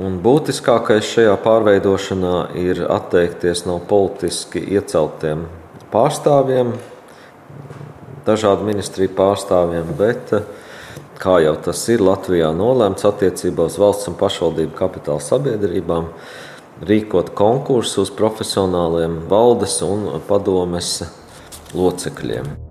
Un 0.00 0.14
būtiskākais 0.24 1.04
šajā 1.04 1.34
pārveidošanā 1.44 2.36
ir 2.56 2.80
atteikties 2.88 3.66
no 3.68 3.76
politiski 3.76 4.62
ieceltiem 4.72 5.44
pārstāvjiem, 5.92 6.72
dažādu 8.24 8.64
ministriju 8.70 9.12
pārstāvjiem, 9.18 9.92
bet, 9.98 10.32
kā 11.20 11.36
jau 11.44 11.54
tas 11.68 11.84
ir 11.92 12.04
Latvijā 12.08 12.48
nolēmts 12.56 13.04
attiecībā 13.04 13.68
uz 13.68 13.76
valsts 13.82 14.08
un 14.08 14.16
pašvaldību 14.16 14.72
kapitāla 14.80 15.20
sabiedrībām, 15.20 16.08
rīkot 16.88 17.34
konkursu 17.36 18.06
uz 18.06 18.16
profesionāliem 18.16 19.20
valdes 19.28 19.80
un 19.84 20.08
padomes 20.28 21.02
locekļiem. 21.76 22.61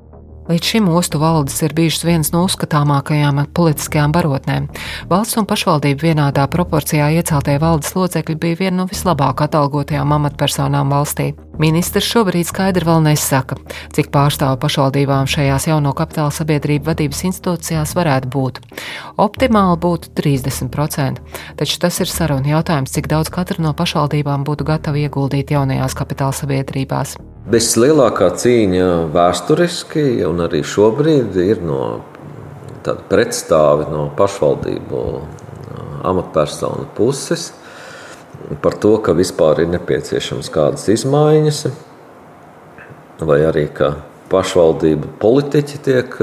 Līdz 0.51 0.67
šim 0.67 0.89
ostu 0.91 1.19
valdes 1.21 1.61
ir 1.63 1.71
bijušas 1.71 2.03
vienas 2.03 2.29
no 2.33 2.41
uzskatāmākajām 2.43 3.37
politiskajām 3.55 4.11
barotnēm. 4.11 4.65
Valsts 5.07 5.37
un 5.39 5.45
pašvaldību 5.47 6.03
vienādā 6.09 6.43
proporcijā 6.51 7.07
ieceltie 7.15 7.55
valdes 7.61 7.93
locekļi 7.95 8.35
bija 8.35 8.59
viena 8.59 8.81
no 8.81 8.87
vislabāk 8.89 9.45
atalgotajām 9.45 10.11
amatpersonām 10.17 10.91
valstī. 10.91 11.29
Ministrs 11.61 12.11
šobrīd 12.11 12.49
skaidri 12.49 12.83
vēl 12.83 12.99
nesaka, 13.07 13.61
cik 13.95 14.11
pārstāvu 14.11 14.59
pašvaldībām 14.59 15.31
šajās 15.31 15.69
jauno 15.71 15.95
kapitāla 15.95 16.35
sabiedrību 16.35 16.91
vadības 16.91 17.23
institūcijās 17.31 17.95
varētu 17.95 18.35
būt. 18.35 18.59
Optimāli 19.23 19.79
būtu 19.87 20.11
30%, 20.19 21.23
taču 21.63 21.79
tas 21.79 22.03
ir 22.03 22.11
saruna 22.11 22.57
jautājums, 22.57 22.91
cik 22.91 23.07
daudz 23.07 23.31
katra 23.31 23.63
no 23.63 23.71
pašvaldībām 23.71 24.43
būtu 24.43 24.67
gatava 24.67 24.99
ieguldīt 24.99 25.55
jaunajās 25.55 25.95
kapitāla 25.95 26.35
sabiedrībās. 26.35 27.21
Bez 27.41 27.71
lielākā 27.73 28.27
cīņa 28.37 28.87
vēsturiski 29.15 30.03
un 30.27 30.43
arī 30.43 30.59
šobrīd 30.61 31.37
ir 31.41 31.63
no 31.65 31.79
tāda 32.85 33.01
pretstāvi 33.09 33.87
no 33.89 34.03
pašvaldību 34.17 34.99
amatpersonu 36.05 36.85
puses 36.93 37.47
par 38.61 38.77
to, 38.77 38.93
ka 39.01 39.15
vispār 39.17 39.63
ir 39.63 39.71
nepieciešams 39.73 40.51
kādas 40.53 40.85
izmaiņas, 40.93 41.63
vai 43.25 43.39
arī 43.47 43.65
ka 43.73 43.95
pašvaldību 44.29 45.15
politiķi 45.21 45.81
tiek 45.89 46.17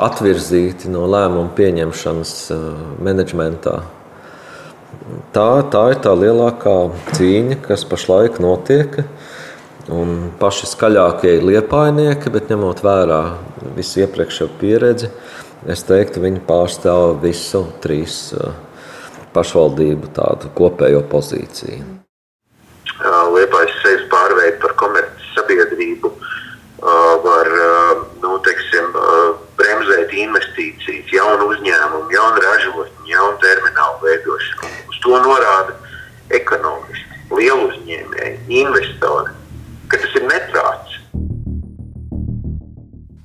atvirzīti 0.00 0.88
no 0.88 1.04
lēmumu 1.04 1.52
pieņemšanas 1.56 2.34
menedžmentā. 3.04 3.80
Tā, 5.36 5.48
tā 5.68 5.84
ir 5.92 6.00
tā 6.00 6.16
lielākā 6.16 6.78
cīņa, 7.12 7.60
kas 7.68 7.84
pašlaik 7.88 8.40
notiek. 8.40 9.02
Un 9.88 10.32
paši 10.36 10.68
skaļākie 10.68 11.38
ir 11.38 11.46
liepainieki, 11.46 12.30
bet 12.34 12.50
ņemot 12.52 12.82
vērā 12.84 13.20
visu 13.76 14.02
iepriekšējo 14.04 14.50
pieredzi, 14.60 15.08
es 15.72 15.84
teiktu, 15.88 16.20
viņi 16.20 16.42
pārstāv 16.44 17.16
visu 17.22 17.62
trīs 17.80 18.18
uh, 18.36 18.52
pašvaldību 19.32 20.12
tādu 20.16 20.52
kopējo 20.58 21.00
pozīciju. 21.08 21.80
Liepais 23.30 23.72
sevis 23.80 24.04
pārveid 24.12 24.60
par 24.60 24.76
komerces 24.76 25.32
sabiedrību 25.38 26.12
uh, 26.12 27.16
var 27.24 27.48
uh, 27.48 28.04
nu, 28.20 28.36
teiksim, 28.44 28.92
bremzēt 29.56 30.12
investīcijas, 30.12 31.08
jaunu 31.14 31.48
uzņēmumu, 31.54 32.12
jaunu 32.12 32.44
ražotņu, 32.44 33.08
jaunu 33.08 33.40
terminālu 33.40 34.00
veidošanu. 34.04 34.72
Uz 34.92 35.02
to 35.04 35.20
norāda 35.24 35.76
ekonomisti, 36.36 37.22
lielu 37.32 37.70
uzņēmēji, 37.70 38.40
investori 38.60 39.39
ka 39.90 40.00
tas 40.00 40.16
ir 40.18 40.26
neprāts. 40.30 41.00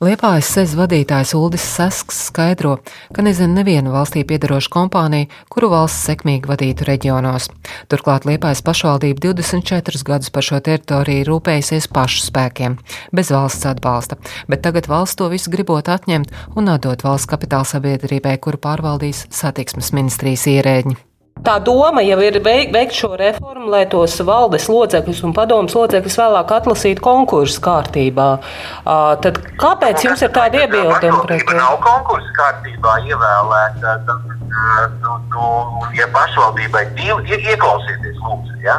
Liepājas 0.04 0.50
sēž 0.52 0.74
vadītājs 0.76 1.32
Uldis 1.38 1.64
Sasks 1.66 2.18
skaidro, 2.28 2.76
ka 3.16 3.24
nezina 3.24 3.62
nevienu 3.62 3.94
valstī 3.94 4.26
piedarošu 4.28 4.70
kompāniju, 4.74 5.30
kuru 5.50 5.70
valsts 5.72 6.04
sekmīgi 6.10 6.52
vadītu 6.52 6.86
reģionos. 6.90 7.48
Turklāt 7.90 8.28
Liepājas 8.28 8.62
pašvaldība 8.68 9.24
24 9.32 10.04
gadus 10.06 10.34
par 10.36 10.46
šo 10.46 10.60
teritoriju 10.68 11.30
rūpējusies 11.32 11.88
pašu 11.96 12.28
spēkiem, 12.28 12.78
bez 13.16 13.32
valsts 13.34 13.72
atbalsta, 13.72 14.20
bet 14.52 14.66
tagad 14.68 14.92
valsts 14.92 15.18
to 15.22 15.32
visu 15.32 15.54
gribot 15.56 15.88
atņemt 15.90 16.36
un 16.60 16.76
atdot 16.76 17.08
valsts 17.08 17.32
kapitāla 17.32 17.66
sabiedrībai, 17.66 18.36
kuru 18.44 18.60
pārvaldīs 18.62 19.30
satiksmes 19.34 19.96
ministrijas 19.96 20.50
ierēģi. 20.52 21.00
Tā 21.44 21.58
doma 21.60 22.00
jau 22.00 22.16
ir 22.24 22.38
veikt 22.40 22.96
šo 22.96 23.12
reformu, 23.20 23.68
lai 23.74 23.84
tos 23.92 24.16
valdes 24.24 24.70
locekļus 24.72 25.20
un 25.28 25.34
padomus 25.36 25.76
locekļus 25.76 26.16
vēlāk 26.22 26.54
atlasītu 26.58 27.04
konkursu 27.04 27.60
kārtībā. 27.66 28.28
Tad 29.26 29.42
kāpēc 29.60 30.06
jums 30.08 30.24
ir 30.24 30.32
tāda 30.38 30.64
iebilduma 30.64 31.26
pret 31.26 31.44
to? 31.44 31.58
Nav 31.60 31.76
konkursu 31.84 32.32
kārtībā 32.40 32.96
ievēlēta. 33.12 33.98
Nu, 35.04 35.18
nu, 35.34 35.50
ja 35.98 36.08
pašvaldībai 36.16 36.86
divi, 36.96 37.36
ieklausieties, 37.36 38.16
lūdzu, 38.24 38.56
ja? 38.64 38.78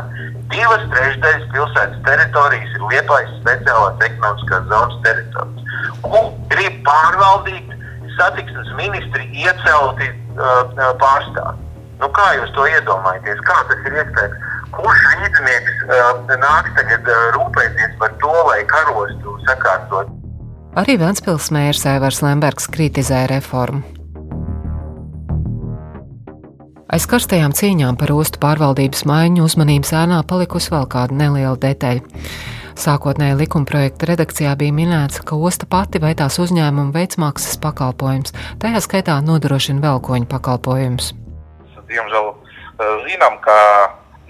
divas 0.48 0.88
trešdaļas 0.94 1.44
pilsētas 1.52 2.00
teritorijas 2.06 2.72
ir 2.78 2.86
liepais 2.94 3.36
speciālās 3.42 4.00
ekonomiskās 4.08 4.66
zonas 4.72 4.96
teritorijas. 5.04 5.76
Un 6.08 6.32
grib 6.54 6.80
pārvaldīt 6.88 7.76
satiksmes 8.16 8.72
ministri 8.80 9.28
iecelti 9.44 10.08
uh, 10.08 10.96
pārstāvji. 11.02 11.65
Nu, 11.96 12.08
kā 12.12 12.26
jūs 12.36 12.52
to 12.52 12.66
iedomājaties? 12.68 13.40
Kā 13.46 13.56
tas 13.70 13.88
ir 13.88 13.96
iespējams? 14.02 14.44
Kurš 14.76 15.04
rīznieks 15.14 15.76
uh, 15.86 16.34
nāks 16.42 16.74
tagad 16.76 17.08
uh, 17.08 17.20
rūpēties 17.36 17.96
par 18.00 18.12
to, 18.20 18.32
lai 18.50 18.60
karostu 18.68 19.36
sakārtot? 19.46 20.10
Arī 20.76 20.98
Vēncpils 21.00 21.48
mērs 21.56 21.86
Aivars 21.88 22.20
Lembergs 22.20 22.68
kritizē 22.68 23.24
reformu. 23.32 23.80
Aiz 26.92 27.08
karstajām 27.10 27.56
cīņām 27.56 27.96
par 27.98 28.12
ostu 28.14 28.38
pārvaldības 28.44 29.06
maiņu 29.08 29.48
uzmanības 29.48 29.90
ēnā 30.04 30.20
palikusi 30.28 30.70
vēl 30.76 30.86
kāda 30.92 31.16
neliela 31.16 31.56
detaļa. 31.64 32.04
Sākotnēji 32.76 33.40
likumprojekta 33.40 34.12
redakcijā 34.12 34.52
bija 34.60 34.76
minēts, 34.76 35.24
ka 35.24 35.40
osta 35.40 35.64
pati 35.66 35.98
vai 35.98 36.12
tās 36.14 36.36
uzņēmuma 36.44 36.92
veids 36.92 37.16
maksas 37.18 37.56
pakalpojums, 37.64 38.36
tajā 38.60 38.84
skaitā 38.84 39.16
nodrošina 39.24 39.80
velkoņu 39.88 40.28
pakalpojumus 40.28 41.14
diemžēl 41.90 42.34
zinām, 43.06 43.38
ka 43.44 43.56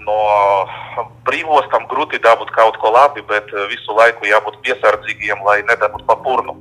no 0.07 0.17
brīvostām 1.27 1.87
grūti 1.91 2.21
dabūt 2.23 2.53
kaut 2.55 2.79
ko 2.81 2.93
labi, 2.95 3.23
bet 3.27 3.51
visu 3.71 3.95
laiku 3.97 4.29
jābūt 4.29 4.61
piesardzīgiem, 4.63 5.43
lai 5.45 5.59
nedabūtu 5.67 6.07
pa 6.07 6.15
purnu. 6.23 6.55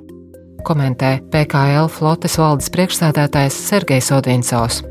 Komentē 0.67 1.21
PKL 1.31 1.87
flotes 1.93 2.35
valdes 2.41 2.73
priekšsēdētājs 2.75 3.55
Sergejs 3.69 4.11
Odinsovs. 4.17 4.83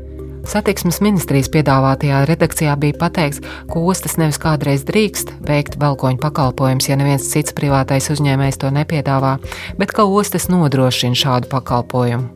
Satiksmes 0.46 1.00
ministrijas 1.02 1.50
piedāvātajā 1.50 2.20
redakcijā 2.30 2.76
bija 2.78 2.94
pateikts, 3.00 3.42
ka 3.66 3.82
ostas 3.82 4.14
nevis 4.16 4.38
kādreiz 4.40 4.86
drīkst 4.86 5.34
veikt 5.48 5.74
velkoņu 5.82 6.22
pakalpojumus, 6.22 6.86
ja 6.86 6.96
neviens 6.96 7.26
cits 7.32 7.52
privātais 7.56 8.06
uzņēmējs 8.14 8.62
to 8.62 8.70
nepiedāvā, 8.78 9.36
bet 9.76 9.92
ka 9.92 10.06
ostas 10.06 10.46
nodrošina 10.48 11.18
šādu 11.18 11.50
pakalpojumu. 11.50 12.30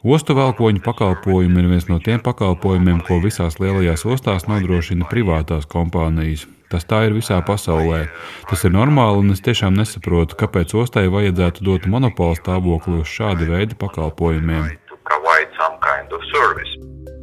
Ostu 0.00 0.32
valkoņu 0.32 0.80
pakalpojumi 0.80 1.60
ir 1.60 1.66
viens 1.68 1.86
no 1.90 1.98
tiem 2.00 2.22
pakalpojumiem, 2.24 3.02
ko 3.04 3.18
visās 3.20 3.58
lielajās 3.60 4.06
ostās 4.08 4.46
nodrošina 4.48 5.04
privātās 5.10 5.68
kompānijas. 5.68 6.46
Tas 6.72 6.86
tā 6.88 7.02
ir 7.04 7.12
visā 7.12 7.36
pasaulē. 7.44 8.06
Tas 8.48 8.64
ir 8.64 8.72
normāli, 8.72 9.20
un 9.20 9.34
es 9.34 9.44
tiešām 9.44 9.76
nesaprotu, 9.76 10.38
kāpēc 10.40 10.72
ostai 10.72 11.04
vajadzētu 11.12 11.66
dot 11.66 11.84
monopolu 11.84 12.38
stāvokli 12.38 13.02
uz 13.02 13.12
šāda 13.12 13.50
veida 13.50 13.76
pakalpojumiem. 13.76 14.70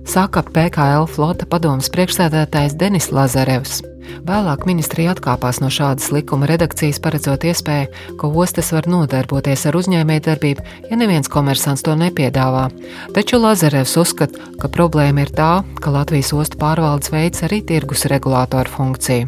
Saka 0.08 0.40
PKL 0.40 1.04
flota 1.12 1.44
padomas 1.44 1.90
priekšsēdētājs 1.92 2.78
Denis 2.80 3.10
Lazarevs. 3.12 3.82
Vēlāk 4.24 4.64
ministrija 4.64 5.12
atkāpās 5.12 5.60
no 5.60 5.68
šādas 5.68 6.08
likuma 6.16 6.48
redakcijas, 6.48 7.02
paredzot 7.04 7.44
iespēju, 7.44 7.90
ka 8.22 8.30
ostas 8.32 8.72
var 8.72 8.88
nodarboties 8.88 9.66
ar 9.68 9.76
uzņēmējdarbību, 9.76 10.64
ja 10.88 11.00
neviens 11.02 11.28
komersants 11.28 11.84
to 11.84 11.98
nepiedāvā. 12.00 12.70
Taču 13.18 13.42
Lazarevs 13.44 13.98
uzskata, 14.00 14.48
ka 14.64 14.72
problēma 14.72 15.28
ir 15.28 15.36
tā, 15.36 15.52
ka 15.84 15.92
Latvijas 15.92 16.32
ostu 16.32 16.64
pārvaldes 16.64 17.12
veids 17.12 17.44
arī 17.44 17.60
tirgus 17.68 18.08
regulātoru 18.08 18.78
funkciju. 18.80 19.28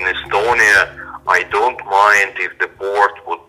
In 0.00 0.08
Estonia, 0.08 0.88
I 1.28 1.44
don't 1.52 1.84
mind 1.84 2.40
if 2.40 2.56
the 2.64 2.72
port 2.80 3.20
would 3.28 3.43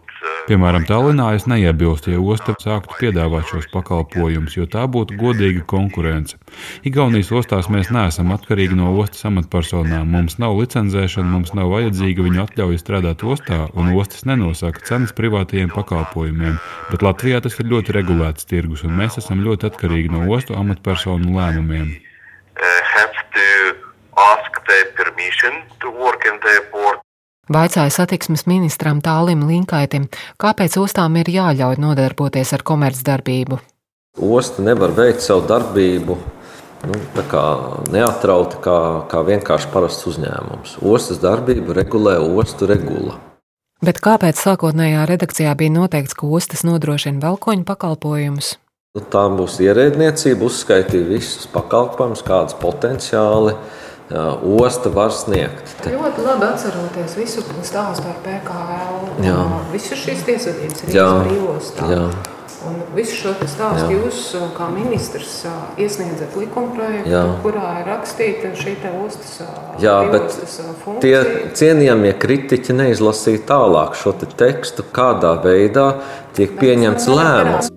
Piemēram, 0.46 0.84
Tallinā 0.86 1.32
es 1.34 1.48
neiebilstu, 1.50 2.12
ja 2.14 2.20
osta 2.22 2.54
sāktu 2.62 3.00
piedāvāt 3.00 3.48
šos 3.50 3.64
pakalpojumus, 3.72 4.54
jo 4.54 4.68
tā 4.70 4.84
būtu 4.94 5.16
godīga 5.18 5.64
konkurence. 5.66 6.38
Igaunijas 6.86 7.32
ostās 7.34 7.66
mēs 7.74 7.90
neesam 7.90 8.30
atkarīgi 8.36 8.78
no 8.78 8.92
ostas 9.02 9.26
amatpersonām. 9.26 10.06
Mums 10.14 10.38
nav 10.38 10.54
licencēšana, 10.60 11.26
mums 11.32 11.56
nav 11.58 11.72
vajadzīga 11.74 12.28
viņu 12.28 12.44
atļauja 12.44 12.82
strādāt 12.84 13.26
ostā, 13.26 13.64
un 13.74 13.90
ostas 13.98 14.28
nenosaka 14.30 14.86
cenas 14.86 15.16
privātajiem 15.18 15.74
pakalpojumiem. 15.74 16.60
Bet 16.92 17.06
Latvijā 17.08 17.42
tas 17.42 17.58
ir 17.58 17.72
ļoti 17.74 17.98
regulēts 17.98 18.46
tirgus, 18.46 18.86
un 18.86 18.94
mēs 19.02 19.18
esam 19.24 19.42
ļoti 19.48 19.72
atkarīgi 19.72 20.14
no 20.14 20.28
ostu 20.30 20.54
amatpersonu 20.60 21.34
lēmumiem. 21.40 21.90
Ask 24.16 24.62
their 24.70 24.86
permission 24.96 25.66
to 25.82 25.90
work 25.92 26.24
in 26.24 26.40
the 26.40 26.62
port. 26.72 27.02
Vaicāja 27.46 27.92
satiksmes 27.94 28.48
ministram 28.50 29.04
Tālim 29.06 29.44
Linkaitim, 29.46 30.08
kāpēc 30.42 30.80
ostām 30.82 31.14
ir 31.22 31.30
jāļauj 31.30 31.78
nodarboties 31.78 32.56
ar 32.58 32.64
komercdarbību. 32.66 33.60
Osta 34.18 34.66
nevar 34.66 34.96
veikt 34.96 35.22
savu 35.22 35.44
darbību 35.46 36.18
nu, 36.90 36.98
neatrauti 37.94 38.58
kā, 38.66 38.80
kā 39.12 39.22
vienkārši 39.30 39.70
parasts 39.76 40.10
uzņēmums. 40.10 40.80
Ostas 40.82 41.22
darbību 41.22 41.78
regulē 41.78 42.18
ostu 42.18 42.66
regula. 42.72 43.20
Bet 43.86 44.02
kāpēc 44.02 44.42
sākotnējā 44.42 45.06
redakcijā 45.06 45.54
bija 45.60 45.78
noteikts, 45.78 46.18
ka 46.18 46.26
ostas 46.26 46.66
nodrošina 46.66 47.22
velkoņu 47.28 47.68
pakalpojumus? 47.68 48.56
Nu, 48.98 49.06
tā 49.06 49.28
būs 49.30 49.60
ierēdniecība, 49.62 50.48
uzskaitīja 50.50 51.12
visus 51.12 51.46
pakalpojumus, 51.54 52.26
kādas 52.26 52.58
potenciāli 52.58 53.54
ir 53.54 53.85
osta 54.12 54.90
var 54.94 55.10
sniegt. 55.12 55.74
Ļoti 55.86 56.26
labi 56.26 56.46
atceroties 56.52 57.18
visu 57.18 57.42
stāstu 57.66 58.06
par 58.06 58.22
PKL. 58.26 59.12
Visas 59.74 60.00
šīs 60.04 60.24
tiesvedības 60.28 60.86
ir 60.86 60.96
brīvostā. 61.26 62.08
Un 62.66 62.80
visu 62.96 63.14
šo 63.20 63.32
stāstu 63.46 63.92
Jā. 63.94 63.98
jūs, 64.00 64.20
kā 64.58 64.68
ministrs, 64.74 65.44
iesniedzat 65.78 66.34
likumprojektu, 66.40 67.12
Jā. 67.14 67.22
kurā 67.44 67.68
ir 67.84 67.90
rakstīta 67.92 68.56
šī 68.58 68.74
ostas 69.06 69.44
Jā, 69.84 70.00
bet 70.10 70.34
funkcija. 70.82 70.98
tie 71.02 71.52
cienījamie 71.54 72.16
kritiķi 72.18 72.74
neizlasīja 72.74 73.46
tālāk 73.46 73.94
šo 73.94 74.16
te 74.18 74.26
tekstu, 74.26 74.82
kādā 74.82 75.36
veidā 75.46 76.02
tiek 76.34 76.58
pieņemts 76.58 77.06
lēmums. 77.06 77.70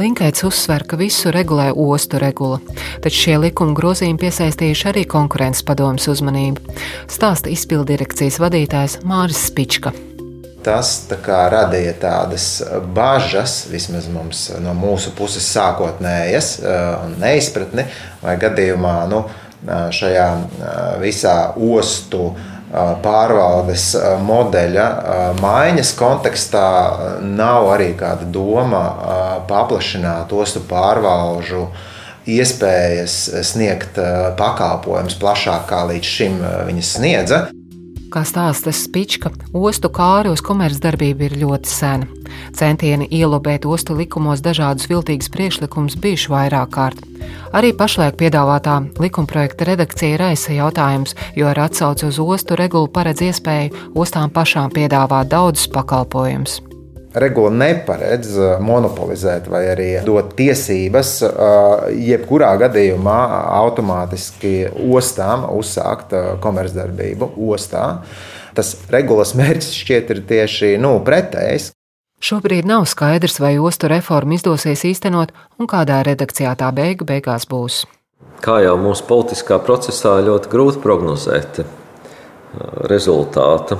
Linkaits 0.00 0.44
uzsver, 0.48 0.86
ka 0.88 0.96
visu 0.96 1.28
regulē 1.34 1.66
ostu 1.76 2.16
regula, 2.22 2.56
taču 3.04 3.18
šie 3.26 3.34
likuma 3.42 3.74
grozījumi 3.76 4.16
piesaistījuši 4.22 4.86
arī 4.88 5.02
konkurences 5.04 5.66
padomus 5.68 6.08
uzmanību, 6.08 6.76
stāsta 7.10 7.50
izpildirekcijas 7.52 8.38
vadītājs 8.40 8.94
Māris 9.04 9.42
Spička. 9.50 9.92
Tas 10.64 10.94
tā 11.10 11.18
kā, 11.20 11.42
radīja 11.52 11.92
tādas 12.00 12.46
bažas, 12.96 13.66
vismaz 13.68 14.08
mums, 14.12 14.46
no 14.64 14.72
mūsu 14.78 15.12
puses, 15.18 15.44
sākotnējas 15.52 16.48
un 17.04 17.18
neizpratni, 17.20 17.84
vai 18.24 18.38
gadījumā 18.40 18.96
nu, 19.12 19.26
šajā 19.68 20.28
visā 21.02 21.36
ostu 21.60 22.30
pārvaldes 23.04 23.92
modeļa 24.24 24.86
maiņas 25.40 25.94
kontekstā 25.98 26.66
nav 27.24 27.70
arī 27.74 27.92
kāda 27.98 28.28
doma 28.30 28.82
paplašināt 29.50 30.32
ostu 30.32 30.62
pārvalžu 30.70 31.66
iespējas 32.30 33.16
sniegt 33.48 33.98
pakalpojumus 34.38 35.18
plašāk, 35.18 35.66
kā 35.70 35.82
līdz 35.90 36.12
šim 36.16 36.38
viņas 36.68 36.92
sniedza. 36.98 37.40
Kā 38.10 38.24
stāsta 38.26 38.72
Spička, 38.74 39.30
ostu 39.54 39.86
kāri 39.94 40.32
uz 40.34 40.40
komercdarbību 40.42 41.28
ir 41.28 41.34
ļoti 41.44 41.70
sena. 41.70 42.08
Centieni 42.58 43.06
ielobēt 43.06 43.68
ostu 43.70 43.94
likumos 43.94 44.42
dažādus 44.42 44.88
viltīgus 44.90 45.30
priekšlikumus 45.30 45.94
bijuši 46.02 46.32
vairāk 46.32 46.72
kārt. 46.74 47.04
Arī 47.54 47.70
pašlaik 47.76 48.18
piedāvātā 48.18 48.80
likumprojekta 48.98 49.68
redakcija 49.68 50.18
raisa 50.24 50.56
jautājums, 50.56 51.14
jo 51.38 51.46
ar 51.50 51.62
atsauci 51.68 52.08
uz 52.08 52.18
ostu 52.18 52.58
regulu 52.58 52.90
paredz 52.90 53.22
iespēju 53.28 53.94
ostām 53.94 54.34
pašām 54.34 54.74
piedāvāt 54.74 55.30
daudzus 55.30 55.70
pakalpojumus 55.70 56.58
regula 57.14 57.50
neparedz 57.50 58.36
uh, 58.38 58.52
monopolizēt 58.62 59.48
vai 59.50 59.64
arī 59.72 59.88
dot 60.06 60.34
tiesības 60.38 61.12
uh, 61.26 61.32
jebkurā 61.90 62.52
gadījumā 62.60 63.18
automātiski 63.60 64.54
ostām 64.94 65.48
uzsākt 65.56 66.14
uh, 66.14 66.32
komercdarbību 66.42 67.32
ostā. 67.50 68.00
Tas 68.54 68.74
regulas 68.90 69.34
mērķis 69.38 69.76
šķiet 69.82 70.14
ir 70.14 70.24
tieši 70.30 70.72
nu, 70.82 70.96
pretējs. 71.06 71.70
Šobrīd 72.20 72.66
nav 72.68 72.84
skaidrs, 72.90 73.38
vai 73.40 73.54
ostu 73.56 73.88
reformu 73.88 74.36
izdosies 74.36 74.82
īstenot 74.84 75.32
un 75.56 75.70
kādā 75.70 76.02
redakcijā 76.04 76.52
tā 76.60 76.68
beigu 76.76 77.06
beigās 77.08 77.48
būs. 77.48 77.86
Kā 78.44 78.58
jau 78.64 78.74
mūsu 78.80 79.06
politiskā 79.08 79.56
procesā 79.64 80.18
ļoti 80.24 80.52
grūti 80.52 80.82
prognozēt 80.84 81.62
rezultātu. 82.90 83.78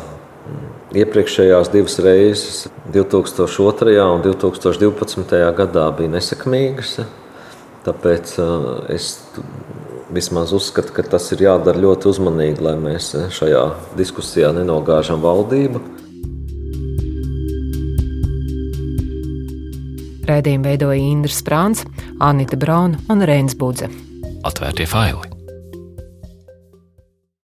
Iepriekšējās 0.91 1.69
divas 1.71 1.99
reizes, 2.03 2.65
2002. 2.91 3.95
un 4.11 4.25
2012. 4.25 5.39
gadā, 5.55 5.87
bija 5.95 6.11
nesekmīgas. 6.17 6.97
Tāpēc 7.87 8.35
es 8.91 9.13
vismaz 10.11 10.51
uzskatu, 10.57 10.93
ka 10.97 11.07
tas 11.07 11.31
ir 11.31 11.47
jādara 11.47 11.79
ļoti 11.79 12.11
uzmanīgi, 12.11 12.67
lai 12.67 12.75
mēs 12.81 13.13
šajā 13.39 13.65
diskusijā 14.01 14.51
nenogāžam 14.57 15.23
valdību. 15.23 15.87
Raidījumu 20.31 20.67
veidoja 20.67 21.01
Indra 21.01 21.35
Sprāns, 21.35 21.87
Anita 22.23 22.59
Brauna 22.59 22.99
un 23.11 23.27
Reins 23.27 23.59
Budze. 23.59 23.91
Atvērtie 24.47 24.91
faili! 24.91 25.40